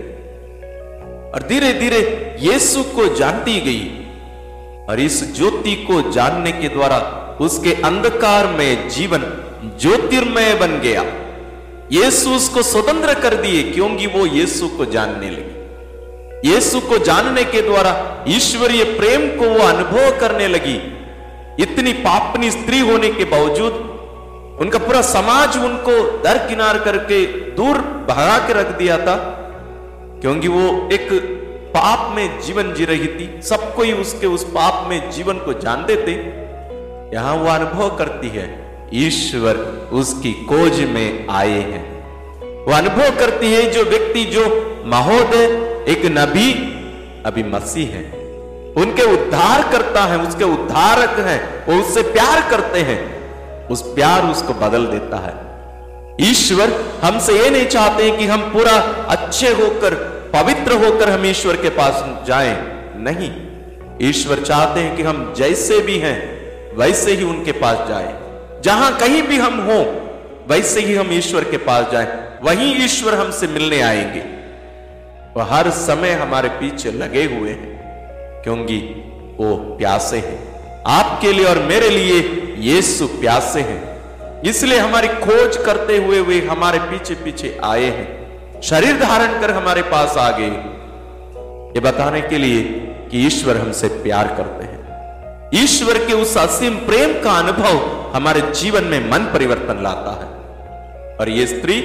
और 1.32 1.48
धीरे 1.48 1.74
धीरे 1.74 2.02
यीशु 2.40 2.84
को 2.84 3.16
जानती 3.16 3.60
गई 3.62 4.86
और 4.90 5.00
इस 5.00 5.38
ज्योति 5.38 5.76
को 5.76 6.12
जानने 6.12 6.52
के 6.52 6.70
द्वारा 6.70 6.98
उसके 7.42 7.74
अंधकार 7.74 8.48
में 8.48 8.90
जीवन 8.90 9.42
ज्योतिर्मय 9.80 10.54
बन 10.54 10.80
गया। 10.80 11.04
यीशु 11.92 12.30
उसको 12.30 12.62
स्वतंत्र 12.64 13.14
कर 13.14 13.36
दिए, 13.36 13.64
क्योंकि 13.64 14.08
वो 14.08 14.26
यीशु 14.26 14.68
को 14.68 14.86
जानने 14.86 15.30
लगी। 15.30 16.50
यीशु 16.50 16.80
को 16.80 16.98
जानने 17.00 17.44
के 17.44 17.62
द्वारा 17.62 17.94
ईश्वरीय 18.28 18.84
प्रेम 18.84 19.28
को 19.38 19.50
वो 19.50 19.66
अनुभव 19.66 20.20
करने 20.20 20.48
लगी। 20.48 20.76
इतनी 21.64 21.94
पापनी 21.94 22.52
स्त्री 22.52 22.80
होने 22.80 23.10
के 23.10 23.26
बावजूद 23.26 23.74
उनका 24.62 24.80
पूरा 24.80 25.02
समाज 25.02 25.58
उनको 25.58 25.94
दरकिनार 26.24 26.78
करके 26.80 27.26
दूर 27.56 27.78
भगा 28.10 28.38
के 28.38 28.54
रख 28.54 28.68
दिया 28.78 28.98
था, 28.98 29.16
क्योंकि 30.22 30.48
वो 30.48 30.90
एक 30.92 31.10
पाप 31.76 32.16
में 32.16 32.40
जीवन 32.42 32.74
जी 32.74 32.86
रही 32.86 33.08
थी। 33.08 33.30
सबको 33.42 33.84
ही 33.84 33.94
उसके 33.94 34.28
उस 34.28 34.44
पाप 34.50 34.86
में 34.90 35.12
जीवन 35.12 35.40
को 35.40 35.54
जानते 35.54 35.96
थे। 35.98 36.14
यहाँ 37.16 37.36
वो 37.36 37.50
अनुभव 37.50 37.96
करती 37.98 38.30
है। 38.30 38.46
ईश्वर 38.94 39.56
उसकी 39.92 40.34
खोज 40.34 40.80
में 40.80 41.28
आए 41.30 41.60
हैं। 41.60 41.96
वो 42.66 42.74
अनुभव 42.74 43.20
करती 43.20 43.54
है 43.54 43.72
जो 43.72 43.84
व्यक्ति, 43.84 44.24
जो 44.24 44.72
महोदय, 44.86 45.44
एक 45.88 46.06
नबी, 46.06 46.54
अभी 47.26 47.44
मसीह 47.44 47.88
है। 47.88 48.12
उनके 48.78 49.04
उद्धार 49.04 49.72
करता 49.72 50.04
है, 50.04 50.18
उसके 50.20 50.44
उद्धारक 50.44 51.20
हैं, 51.20 51.66
वो 51.68 51.82
उससे 51.82 52.02
प्यार 52.02 52.50
करते 52.50 52.80
हैं। 52.80 53.16
उस 53.68 53.82
प्यार 53.82 54.26
उसको 54.26 54.54
बदल 54.54 54.86
देता 54.86 55.18
है। 55.18 55.46
ईश्वर 56.32 56.86
हमसे 57.04 57.44
ये 57.44 57.50
नहीं 57.50 57.66
चाहते 57.66 58.12
कि 58.12 58.26
हम 58.26 58.42
पूरा 58.42 58.72
अच्छे 59.10 59.48
होकर, 59.48 59.94
पवित्र 60.34 60.86
होकर 60.86 61.10
हम 61.10 61.26
ईश्वर 61.26 61.56
के 61.56 61.70
पास 61.70 62.28
जाएँ। 62.28 62.58
नहीं। 62.98 63.32
ईश्वर 64.10 64.40
चाहते 64.40 64.80
हैं 64.80 64.98
कि 64.98 65.04
हम 65.04 65.34
जैसे 65.38 65.80
भी 65.80 65.98
हैं, 65.98 66.36
वैसे 66.78 67.12
ही 67.12 67.24
उनके 67.24 67.52
पास 67.52 67.88
जाएँ। 67.88 68.25
जहाँ 68.66 68.96
कहीं 68.98 69.22
भी 69.24 69.38
हम 69.38 69.60
हों, 69.60 69.84
वैसे 70.48 70.82
ही 70.82 70.96
हम 70.96 71.14
ईश्वर 71.14 71.44
के 71.44 71.58
पास 71.58 71.92
जाएँ, 71.92 72.08
वहीं 72.44 72.86
ईश्वर 72.86 73.16
हमसे 73.16 73.48
मिलने 73.48 73.82
आएँगे। 73.82 74.24
वह 75.36 75.56
हर 75.56 75.70
समय 75.70 76.12
हमारे 76.12 76.50
पीछे 76.50 76.92
लगे 76.92 77.24
हुए 77.26 77.50
हैं, 77.50 78.42
क्योंकि 78.44 78.78
वो 79.40 79.56
प्यासे 79.56 80.18
हैं। 80.18 80.84
आपके 80.88 81.34
लिए 81.34 81.46
और 81.46 81.60
मेरे 81.60 81.90
लिए 81.90 82.20
यीशु 82.58 83.08
प्यासे 83.08 83.62
हैं। 83.62 84.42
इसलिए 84.42 84.80
हमारी 84.80 85.08
खोज 85.08 85.58
करते 85.58 85.98
हुए 85.98 86.22
वे 86.22 86.40
हमारे 86.42 86.80
पीछे 86.80 87.16
पीछे 87.16 87.58
आए 87.64 87.84
हैं। 87.84 88.62
शरीर 88.62 89.00
धारण 89.00 89.40
कर 89.42 89.52
हमारे 89.52 89.82
पास 89.82 90.18
आ 90.18 90.30
गए 90.38 90.50
ये 91.72 91.80
बताने 91.80 92.22
के 92.22 92.38
लिए 92.38 92.64
कि 93.12 93.26
ईश्वर 93.28 93.58
हमसे 93.58 93.88
प्यार 93.88 94.28
करते 94.28 94.66
हैं। 94.66 94.75
ईश्वर 95.56 95.98
के 95.98 96.14
उस 96.14 96.38
असीम 96.38 96.76
प्रेम 96.76 97.24
का 97.24 97.32
अनुभव 97.32 98.02
हमारे 98.16 98.42
जीवन 98.42 98.84
में 98.84 99.12
मन 99.12 99.20
परिवर्तन 99.20 99.84
लाता 99.84 100.12
है। 100.12 100.36
और 101.18 101.30
ये 101.30 101.48
स्त्री 101.48 101.82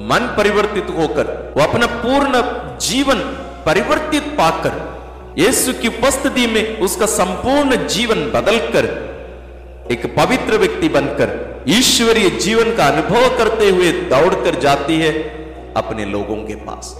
मन 0.00 0.34
परिवर्तित 0.36 0.86
होकर, 0.98 1.54
वो 1.56 1.62
अपना 1.62 1.86
पूर्ण 1.86 2.32
जीवन 2.78 3.18
परिवर्तित 3.66 4.22
पाकर, 4.22 4.92
यीशु 5.38 5.72
की 5.72 5.88
उपस्थिति 5.88 6.46
में 6.46 6.80
उसका 6.80 7.06
संपूर्ण 7.06 7.86
जीवन 7.86 8.16
बदलकर, 8.16 8.84
एक 9.90 10.16
पवित्र 10.16 10.56
व्यक्ति 10.56 10.88
बनकर, 10.88 11.60
ईश्वरीय 11.68 12.30
जीवन 12.30 12.76
का 12.76 12.86
अनुभव 12.86 13.38
करते 13.38 13.68
हुए 13.68 13.92
दौड़कर 13.92 14.58
जाती 14.58 14.96
है 14.96 15.12
अपने 15.76 16.04
लोगों 16.04 16.36
के 16.36 16.54
पास। 16.54 16.96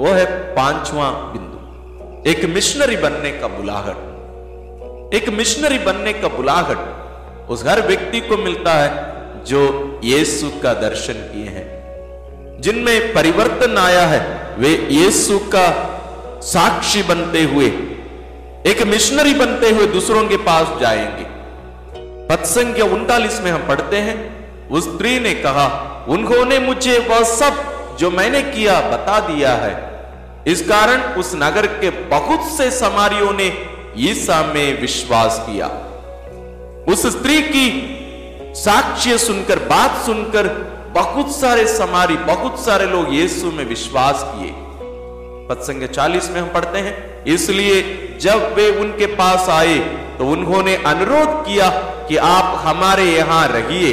वो 0.00 0.12
है 0.12 0.24
पांचवा 0.54 1.10
बिंदु। 1.10 2.30
एक 2.30 2.44
मिशनरी 2.44 2.96
बनने 2.96 3.30
का 3.30 3.48
बुलाहट। 3.48 4.11
एक 5.12 5.28
मिशनरी 5.28 5.78
बनने 5.78 6.12
का 6.12 6.28
बुलाहट 6.28 6.78
उस 7.50 7.64
हर 7.66 7.86
व्यक्ति 7.86 8.20
को 8.20 8.36
मिलता 8.36 8.72
है 8.74 9.12
जो 9.44 9.60
यीशु 10.04 10.50
का 10.62 10.74
दर्शन 10.74 11.12
किए 11.12 11.44
हैं। 11.44 11.82
जिनमें 12.60 13.14
परिवर्तन 13.14 13.78
आया 13.78 14.06
है, 14.06 14.54
वे 14.58 14.88
यीशु 14.90 15.38
का 15.38 15.66
साक्षी 16.42 17.02
बनते 17.02 17.42
हुए, 17.42 17.66
एक 18.66 18.82
मिशनरी 18.86 19.34
बनते 19.34 19.70
हुए 19.70 19.86
दूसरों 19.86 20.28
के 20.28 20.36
पास 20.36 20.80
जाएँगे। 20.80 21.24
पद 22.26 22.44
संख्या 22.44 22.84
उनतालीस 22.84 23.40
में 23.40 23.50
हम 23.50 23.68
पढ़ते 23.68 23.96
हैं, 23.96 24.18
उस 24.68 24.84
स्त्री 24.84 25.20
ने 25.20 25.34
कहा, 25.34 25.66
उन्होंने 26.08 26.58
मुझे 26.58 26.98
वह 26.98 27.22
सब 27.22 27.54
जो 27.96 28.10
मैंने 28.10 28.42
किया 28.42 28.80
बता 28.80 29.20
दिया 29.20 29.52
है। 29.52 30.00
इस 30.46 30.62
कारण 30.68 31.14
उस 31.14 31.32
नगर 31.34 31.66
के 31.66 31.90
बहुत 31.90 32.40
से 32.40 32.70
समारियों 32.70 33.32
ने 33.32 33.71
ईसा 34.00 34.42
में 34.54 34.80
विश्वास 34.80 35.38
किया। 35.46 35.66
उस 36.92 37.06
स्त्री 37.08 37.40
की 37.44 37.68
साक्ष्य 38.56 39.18
सुनकर, 39.18 39.58
बात 39.58 40.04
सुनकर 40.06 40.48
बहुत 40.94 41.34
सारे 41.36 41.66
समारी, 41.68 42.16
बहुत 42.16 42.64
सारे 42.64 42.86
लोग 42.86 43.14
यीशु 43.14 43.50
में 43.52 43.64
विश्वास 43.64 44.24
किए। 44.26 44.50
पत्संग 45.48 45.86
चालीस 45.88 46.30
में 46.30 46.40
हम 46.40 46.48
पढ़ते 46.48 46.78
हैं, 46.78 47.24
इसलिए 47.24 47.82
जब 48.20 48.54
वे 48.54 48.68
उनके 48.80 49.06
पास 49.14 49.48
आए 49.50 49.78
तो 50.18 50.26
उन्होंने 50.26 50.74
अनुरोध 50.76 51.44
किया 51.46 51.68
कि 52.08 52.16
आप 52.16 52.60
हमारे 52.64 53.04
यहाँ 53.04 53.46
रहिए। 53.48 53.92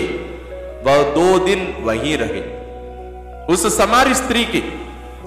वह 0.86 1.04
दो 1.16 1.38
दिन 1.46 1.68
वहीं 1.82 2.18
रहे। 2.18 2.42
उस 3.54 3.66
समारी 3.78 4.14
स्त्री 4.14 4.44
के 4.46 4.62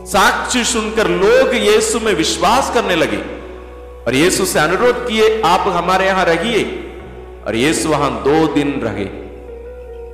साक्ष्य 0.07 0.65
सुनकर 0.65 1.09
लोग 1.11 1.55
यीशु 1.57 2.01
में 2.01 2.13
विश्वास 2.15 2.71
करने 2.75 2.97
लगे। 2.97 3.17
और 4.07 4.15
यीशु 4.15 4.45
से 4.45 4.59
अनुरोध 4.59 5.09
किए, 5.09 5.43
आप 5.43 5.61
हमारे 5.61 6.07
यहाँ 6.07 6.25
रहिए। 6.25 6.89
और 7.47 7.57
यीशु 7.57 7.89
वहाँ 7.89 8.23
दो 8.25 8.55
दिन 8.55 8.81
रहे। 8.85 9.05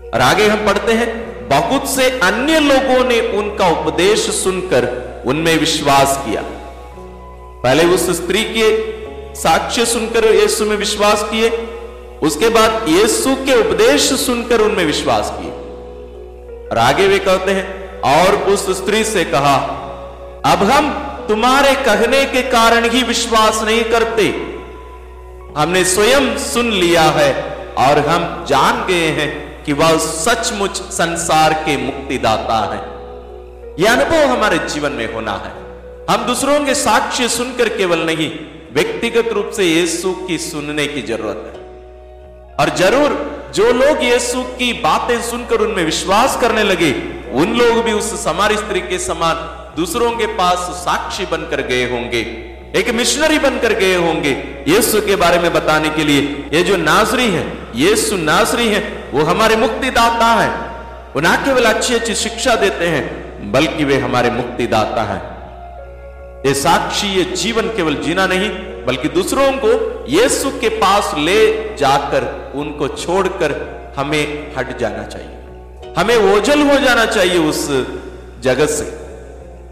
और 0.08 0.20
आगे 0.20 0.46
हम 0.46 0.66
पढ़ते 0.66 0.92
हैं, 0.92 1.28
बहुत 1.48 1.88
से 1.88 2.10
अन्य 2.10 2.58
लोगों 2.58 3.04
ने 3.04 3.20
उनका 3.20 3.68
उपदेश 3.68 4.18
सुनकर 4.18 5.08
उनमें 5.26 5.58
विश्वास 5.58 6.24
किया। 6.28 6.42
पहले 7.64 7.84
उस 7.84 8.10
स्त्री 8.10 8.44
के 8.44 8.98
साक्ष्य 9.34 9.86
सुनकर 9.86 10.34
यीशु 10.34 10.64
में 10.64 10.76
विश्वास 10.76 11.22
किए, 11.22 11.68
उसके 12.22 12.48
बाद 12.48 12.86
यीशु 12.88 13.34
के 13.34 13.60
उपदेश 13.60 14.12
सुनकर 14.12 14.60
उनमें 14.60 14.84
विश्वास 14.84 15.32
किए। 15.40 15.50
और 16.70 16.78
आगे 16.78 17.08
वे 17.08 17.18
कहते 17.18 17.50
हैं, 17.50 17.88
और 18.00 18.34
उस 18.36 18.70
स्त्री 18.70 19.04
से 19.04 19.24
कहा, 19.24 19.54
अब 20.44 20.58
हम 20.58 21.04
तुम्हारे 21.28 21.74
कहने 21.74 22.24
के 22.24 22.42
कारण 22.42 22.90
ही 22.90 23.02
विश्वास 23.02 23.62
नहीं 23.62 23.84
करते। 23.84 24.28
हमने 25.56 25.84
स्वयं 25.84 26.38
सुन 26.38 26.70
लिया 26.70 27.02
है 27.02 27.32
और 27.78 27.98
हम 27.98 28.44
जान 28.48 28.86
गए 28.86 29.08
हैं 29.08 29.64
कि 29.64 29.72
वह 29.72 29.96
सचमुच 29.98 30.76
संसार 30.76 31.52
के 31.52 31.76
मुक्तिदाता 31.76 32.58
है। 32.74 32.80
यह 33.80 33.92
अनुभव 33.92 34.24
हमारे 34.26 34.58
जीवन 34.58 34.92
में 34.92 35.14
होना 35.14 35.32
है। 35.32 35.52
हम 36.10 36.26
दूसरों 36.26 36.64
के 36.64 36.74
साक्ष्य 36.74 37.28
सुनकर 37.28 37.68
केवल 37.68 37.98
नहीं, 37.98 38.30
व्यक्तिगत 38.72 39.32
रूप 39.32 39.50
से 39.50 39.64
यीशु 39.64 40.12
की 40.12 40.38
सुनने 40.38 40.86
की 40.86 41.02
ज़रूरत 41.02 41.44
है। 41.46 42.56
और 42.60 42.76
ज़रूर, 42.76 43.10
जो 43.54 43.72
लोग 43.72 44.02
यीशु 44.04 44.42
की 44.42 44.72
बातें 44.72 45.22
सुनकर 45.22 45.60
उनमें 45.60 45.84
विश्वास 45.84 46.36
करने 46.40 46.62
लगे, 46.62 46.90
उन 47.32 47.54
लोग 47.54 47.84
भी 47.84 47.92
उस 47.92 48.24
समारी 48.24 48.56
स्त्री 48.56 48.80
के 48.80 48.98
समान 48.98 49.57
दूसरों 49.78 50.10
के 50.10 50.26
पास 50.26 50.58
साक्षी 50.58 51.26
बनकर 51.26 51.60
गए 51.60 51.90
होंगे, 51.90 52.20
एक 52.76 52.90
मिशनरी 52.90 53.38
बनकर 53.38 53.72
गए 53.72 53.94
होंगे। 53.94 54.30
यीशु 54.68 55.00
के 55.00 55.16
बारे 55.16 55.38
में 55.38 55.52
बताने 55.52 55.88
के 55.88 56.04
लिए, 56.04 56.20
ये 56.54 56.62
जो 56.62 56.76
नाजरी 56.76 57.26
है, 57.26 57.44
यीशु 57.74 58.16
नाजरी 58.16 58.68
है, 58.68 58.80
वो 59.12 59.24
हमारे 59.24 59.56
मुक्तिदाता 59.56 60.26
है। 60.26 60.50
वो 61.14 61.20
ना 61.20 61.36
केवल 61.36 61.64
अच्छी 61.64 61.94
अच्छी 61.94 62.14
शिक्षा 62.14 62.56
देते 62.56 62.88
हैं, 62.88 63.52
बल्कि 63.52 63.84
वे 63.84 63.98
हमारे 63.98 64.30
मुक्तिदाता 64.30 65.02
हैं। 65.02 65.22
ये 66.46 66.54
साक्षी, 66.54 67.08
ये 67.08 67.24
जीवन 67.36 67.68
केवल 67.68 67.94
जीना 67.94 68.26
नहीं, 68.26 68.50
बल्कि 68.84 69.08
दूसरों 69.08 69.52
को 69.52 69.72
यीशु 70.08 70.50
के 70.50 70.68
पास 70.68 71.14
ले 71.18 71.40
जाकर, 71.76 72.52
उनको 72.54 72.88
छोड़कर 72.88 73.60
हमें 73.96 74.56
हट 74.56 74.78
जाना 74.78 75.04
चाहिए। 75.04 75.92
हमें 75.98 76.34
ओझल 76.34 76.60
हो 76.62 76.78
जाना 76.80 77.06
चाहिए 77.06 77.38
उस 77.38 77.68
जगत 78.42 78.68
से। 78.68 78.97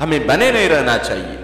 हमें 0.01 0.27
बने 0.27 0.53
नहीं 0.53 0.69
रहना 0.69 0.99
चाहिए। 0.99 1.39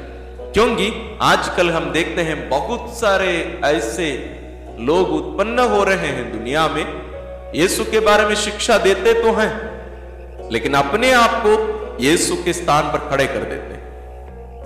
क्योंकि 0.52 1.18
आजकल 1.22 1.70
हम 1.70 1.92
देखते 1.92 2.22
हैं 2.22 2.48
बहुत 2.48 2.98
सारे 3.00 3.60
ऐसे 3.64 4.40
लोग 4.80 5.10
उत्पन्न 5.10 5.58
हो 5.58 5.84
रहे 5.84 5.96
हैं 5.96 6.38
दुनिया 6.38 6.68
में। 6.68 7.02
यीशु 7.54 7.84
के 7.84 8.00
बारे 8.00 8.24
में 8.26 8.34
शिक्षा 8.34 8.78
देते 8.78 9.14
तो 9.14 9.32
हैं, 9.32 9.52
लेकिन 10.52 10.74
अपने 10.74 11.12
आप 11.12 11.42
को 11.46 11.72
यीशु 12.00 12.34
के 12.34 12.52
स्थान 12.52 12.82
पर 12.82 13.10
खड़े 13.10 13.26
कर 13.26 13.38
देते 13.38 13.74
हैं। 13.74 13.82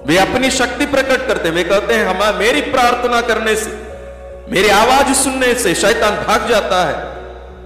वे 0.06 0.18
अपनी 0.18 0.50
शक्ति 0.50 0.86
प्रकट 0.86 1.26
करते 1.26 1.48
हैं। 1.48 1.54
वे 1.54 1.64
कहते 1.64 1.94
हैं 1.94 2.06
हम 2.06 2.38
मेरी 2.38 2.60
प्रार्थना 2.60 3.20
करने 3.20 3.56
से, 3.56 3.70
मेरी 4.50 4.68
आवाज़ 4.68 5.14
सुनने 5.14 5.54
से 5.54 5.74
शैतान 5.74 6.16
भाग 6.24 6.48
जाता 6.48 6.84
है। 6.84 6.94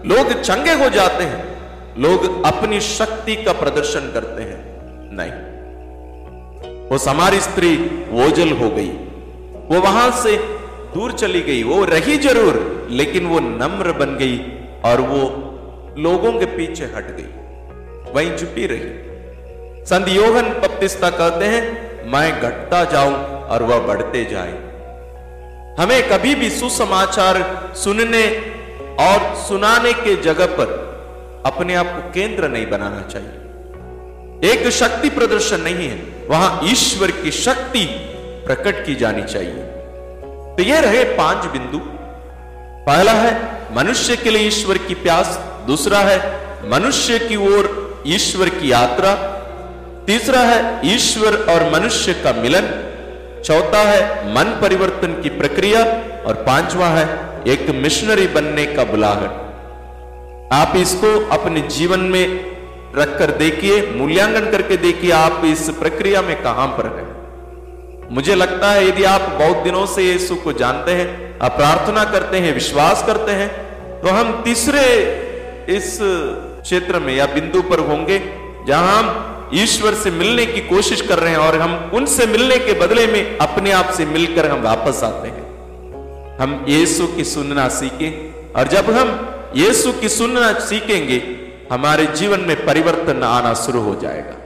लोग 0.08 0.40
चंगे 0.40 0.72
हो 0.72 0.88
जाते 0.88 1.24
हैं। 1.24 1.50
लोग 1.98 2.44
अपनी 2.46 2.80
शक्ति 2.80 3.36
का 3.36 3.52
प्रदर्शन 3.52 4.00
करते 4.00 4.42
हैं। 4.42 4.60
नहीं। 5.16 5.49
वो 6.90 6.98
समारी 6.98 7.40
स्त्री 7.40 7.74
ओझल 8.24 8.50
हो 8.52 8.70
गई। 8.70 8.88
वो 9.68 9.80
वहाँ 9.80 10.10
से 10.22 10.36
दूर 10.94 11.12
चली 11.12 11.40
गई। 11.40 11.62
वो 11.62 11.84
रही 11.84 12.16
ज़रूर, 12.16 12.56
लेकिन 12.90 13.26
वो 13.26 13.40
नम्र 13.40 13.92
बन 13.92 14.16
गई 14.16 14.38
और 14.84 15.00
वो 15.00 15.20
लोगों 15.98 16.32
के 16.32 16.46
पीछे 16.46 16.84
हट 16.84 17.10
गई। 17.16 18.12
वहीं 18.12 18.36
छुपी 18.36 18.66
रही। 18.66 19.84
संत 19.86 20.08
बपतिस्ता 20.56 21.10
कहते 21.10 21.44
हैं, 21.44 21.62
मैं 22.12 22.40
घटता 22.40 22.84
जाऊँ 22.84 23.14
और 23.46 23.62
वह 23.62 23.86
बढ़ते 23.86 24.24
जाए। 24.24 24.52
हमें 25.78 26.08
कभी 26.08 26.34
भी 26.34 26.50
सुसमाचार 26.50 27.42
सुनने 27.76 28.24
और 29.00 29.34
सुनाने 29.36 29.92
के 29.92 30.16
जगह 30.22 30.46
पर 30.46 30.78
अपने 31.46 31.74
आप 31.74 31.86
को 31.86 32.12
केंद्र 32.12 32.48
नहीं 32.48 32.66
बनाना 32.66 33.02
चाहिए। 33.02 33.39
एक 34.44 34.68
शक्ति 34.68 35.08
प्रदर्शन 35.08 35.60
नहीं 35.60 35.88
है, 35.88 36.26
वहाँ 36.28 36.60
ईश्वर 36.64 37.10
की 37.10 37.30
शक्ति 37.30 37.84
प्रकट 38.46 38.86
की 38.86 38.94
जानी 38.94 39.22
चाहिए। 39.22 39.62
तो 40.56 40.62
ये 40.62 40.80
रहे 40.80 41.04
पाँच 41.04 41.46
बिंदु। 41.46 41.80
पहला 42.86 43.12
है, 43.12 43.60
मनुष्य 43.76 44.16
के 44.16 44.30
लिए 44.30 44.48
ईश्वर 44.48 44.78
की 44.78 44.94
प्यास। 44.94 45.40
दूसरा 45.66 45.98
है, 45.98 46.40
मनुष्य 46.70 47.18
की 47.18 47.36
ओर 47.36 47.90
ईश्वर 48.06 48.48
की 48.48 48.72
यात्रा। 48.72 49.14
तीसरा 50.06 50.40
है, 50.40 50.80
ईश्वर 50.84 51.34
और 51.34 51.80
मनुष्य 51.80 52.12
का 52.12 52.32
मिलन। 52.32 52.62
चौथा 53.44 53.78
है, 53.78 54.34
मन 54.34 54.44
परिवर्तन 54.44 55.22
की 55.22 55.28
प्रक्रिया। 55.28 55.82
और 56.26 56.34
पांचवा 56.34 56.86
है, 56.86 57.30
एक 57.46 57.70
मिशनरी 57.70 58.26
बनने 58.26 58.66
का 58.66 58.84
बुलाहट। 58.84 59.30
आप 60.52 60.72
इसको 60.76 61.28
अपने 61.28 61.60
जीवन 61.60 62.00
में 62.00 62.59
रखकर 62.94 63.30
देखिए, 63.38 63.80
मूल्यांकन 63.96 64.50
करके 64.50 64.76
देखिए 64.78 65.10
आप 65.12 65.42
इस 65.44 65.68
प्रक्रिया 65.78 66.22
में 66.22 66.36
कहाँ 66.42 66.66
पर 66.78 66.86
है। 66.88 67.08
मुझे 68.10 68.34
लगता 68.34 68.70
है 68.70 68.86
यदि 68.88 69.04
आप 69.04 69.28
बहुत 69.40 69.62
दिनों 69.64 69.84
से 69.86 70.02
यीशु 70.02 70.34
को 70.36 70.52
जानते 70.54 70.92
हैं, 70.92 71.08
आप 71.40 71.52
प्रार्थना 71.52 72.04
करते 72.04 72.38
हैं, 72.38 72.54
विश्वास 72.54 73.02
करते 73.06 73.32
हैं 73.32 73.48
तो 74.02 74.08
हम 74.08 74.40
तीसरे 74.44 74.84
इस 75.68 75.98
क्षेत्र 76.00 76.98
में 76.98 77.14
या 77.14 77.26
बिंदु 77.26 77.62
पर 77.62 77.78
होंगे, 77.80 78.18
जहाँ 78.66 78.98
हम 78.98 79.50
ईश्वर 79.54 79.94
से 79.94 80.10
मिलने 80.10 80.46
की 80.46 80.60
कोशिश 80.66 81.00
कर 81.00 81.18
रहे 81.18 81.30
हैं 81.30 81.38
और 81.38 81.60
हम 81.60 81.90
उनसे 81.94 82.26
मिलने 82.26 82.56
के 82.58 82.72
बदले 82.80 83.06
में 83.06 83.38
अपने 83.38 83.70
आप 83.72 83.90
से 83.90 84.04
मिलकर 84.06 84.50
हम 84.50 84.62
वापस 84.62 85.02
आते 85.04 85.28
हैं। 85.28 86.38
हम 86.38 86.64
यीशु 86.68 87.06
की 87.06 87.24
सुनना 87.26 87.68
सीखें 87.70 88.52
और 88.52 88.68
जब 88.68 88.90
हम 88.90 89.08
यीशु 89.56 89.92
की 89.92 90.08
सुनना 90.08 90.52
सीखेंगे 90.60 91.18
हमारे 91.72 92.06
जीवन 92.06 92.40
में 92.40 92.66
परिवर्तन 92.66 93.22
आना 93.22 93.54
शुरू 93.54 93.80
हो 93.80 93.94
जाएगा। 93.94 94.36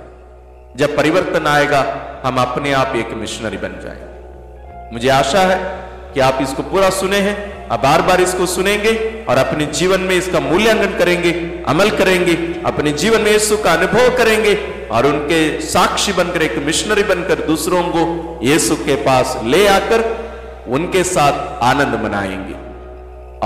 जब 0.76 0.96
परिवर्तन 0.96 1.46
आएगा, 1.46 1.96
हम 2.26 2.36
अपने 2.36 2.72
आप 2.72 2.92
एक 2.96 3.08
मिशनरी 3.12 3.56
बन 3.56 3.80
जाएँगे। 3.84 4.92
मुझे 4.92 5.08
आशा 5.08 5.40
है 5.40 5.88
कि 6.14 6.20
आप 6.20 6.38
इसको 6.42 6.62
पूरा 6.62 6.90
सुने 6.90 7.16
हैं, 7.16 7.68
आप 7.68 7.82
बार 7.82 8.02
बार 8.02 8.20
इसको 8.20 8.46
सुनेंगे 8.46 9.24
और 9.28 9.38
अपने 9.38 9.66
जीवन 9.66 10.00
में 10.00 10.16
इसका 10.16 10.40
मूल्यांकन 10.40 10.98
करेंगे, 10.98 11.32
अमल 11.68 11.90
करेंगे, 11.90 12.62
अपने 12.66 12.92
जीवन 12.92 13.20
में 13.20 13.32
यीशु 13.32 13.56
का 13.56 13.72
अनुभव 13.72 14.16
करेंगे 14.16 14.54
और 14.90 15.06
उनके 15.06 15.60
साक्षी 15.60 16.12
बनकर 16.12 16.42
एक 16.42 16.58
मिशनरी 16.58 17.02
बनकर 17.02 17.34
दूसरों 17.34 17.82
को 17.82 18.40
यीशु 18.42 18.76
के 18.76 18.94
पास 18.94 19.40
ले 19.44 19.66
आकर 19.66 20.28
उनके 20.68 21.04
साथ 21.04 21.62
आनंद 21.62 22.00
मनाएँगे। 22.04 22.54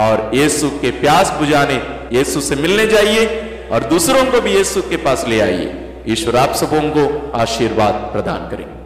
और 0.02 0.30
यीशु 0.34 0.70
के 0.70 0.90
प्यास 0.90 1.30
बुझाने, 1.30 1.82
यीशु 2.12 2.40
से 2.40 2.56
मिलने 2.56 2.86
जाइए। 2.86 3.44
और 3.72 3.84
दूसरों 3.84 4.24
को 4.24 4.40
भी 4.40 4.50
यीशु 4.50 4.82
के 4.82 4.96
पास 4.96 5.24
ले 5.28 5.40
आइए। 5.40 5.84
ईश्वर 6.08 6.36
आप 6.36 6.54
सबों 6.54 6.82
को 6.90 7.32
आशीर्वाद 7.38 7.94
प्रदान 8.12 8.48
करें 8.50 8.77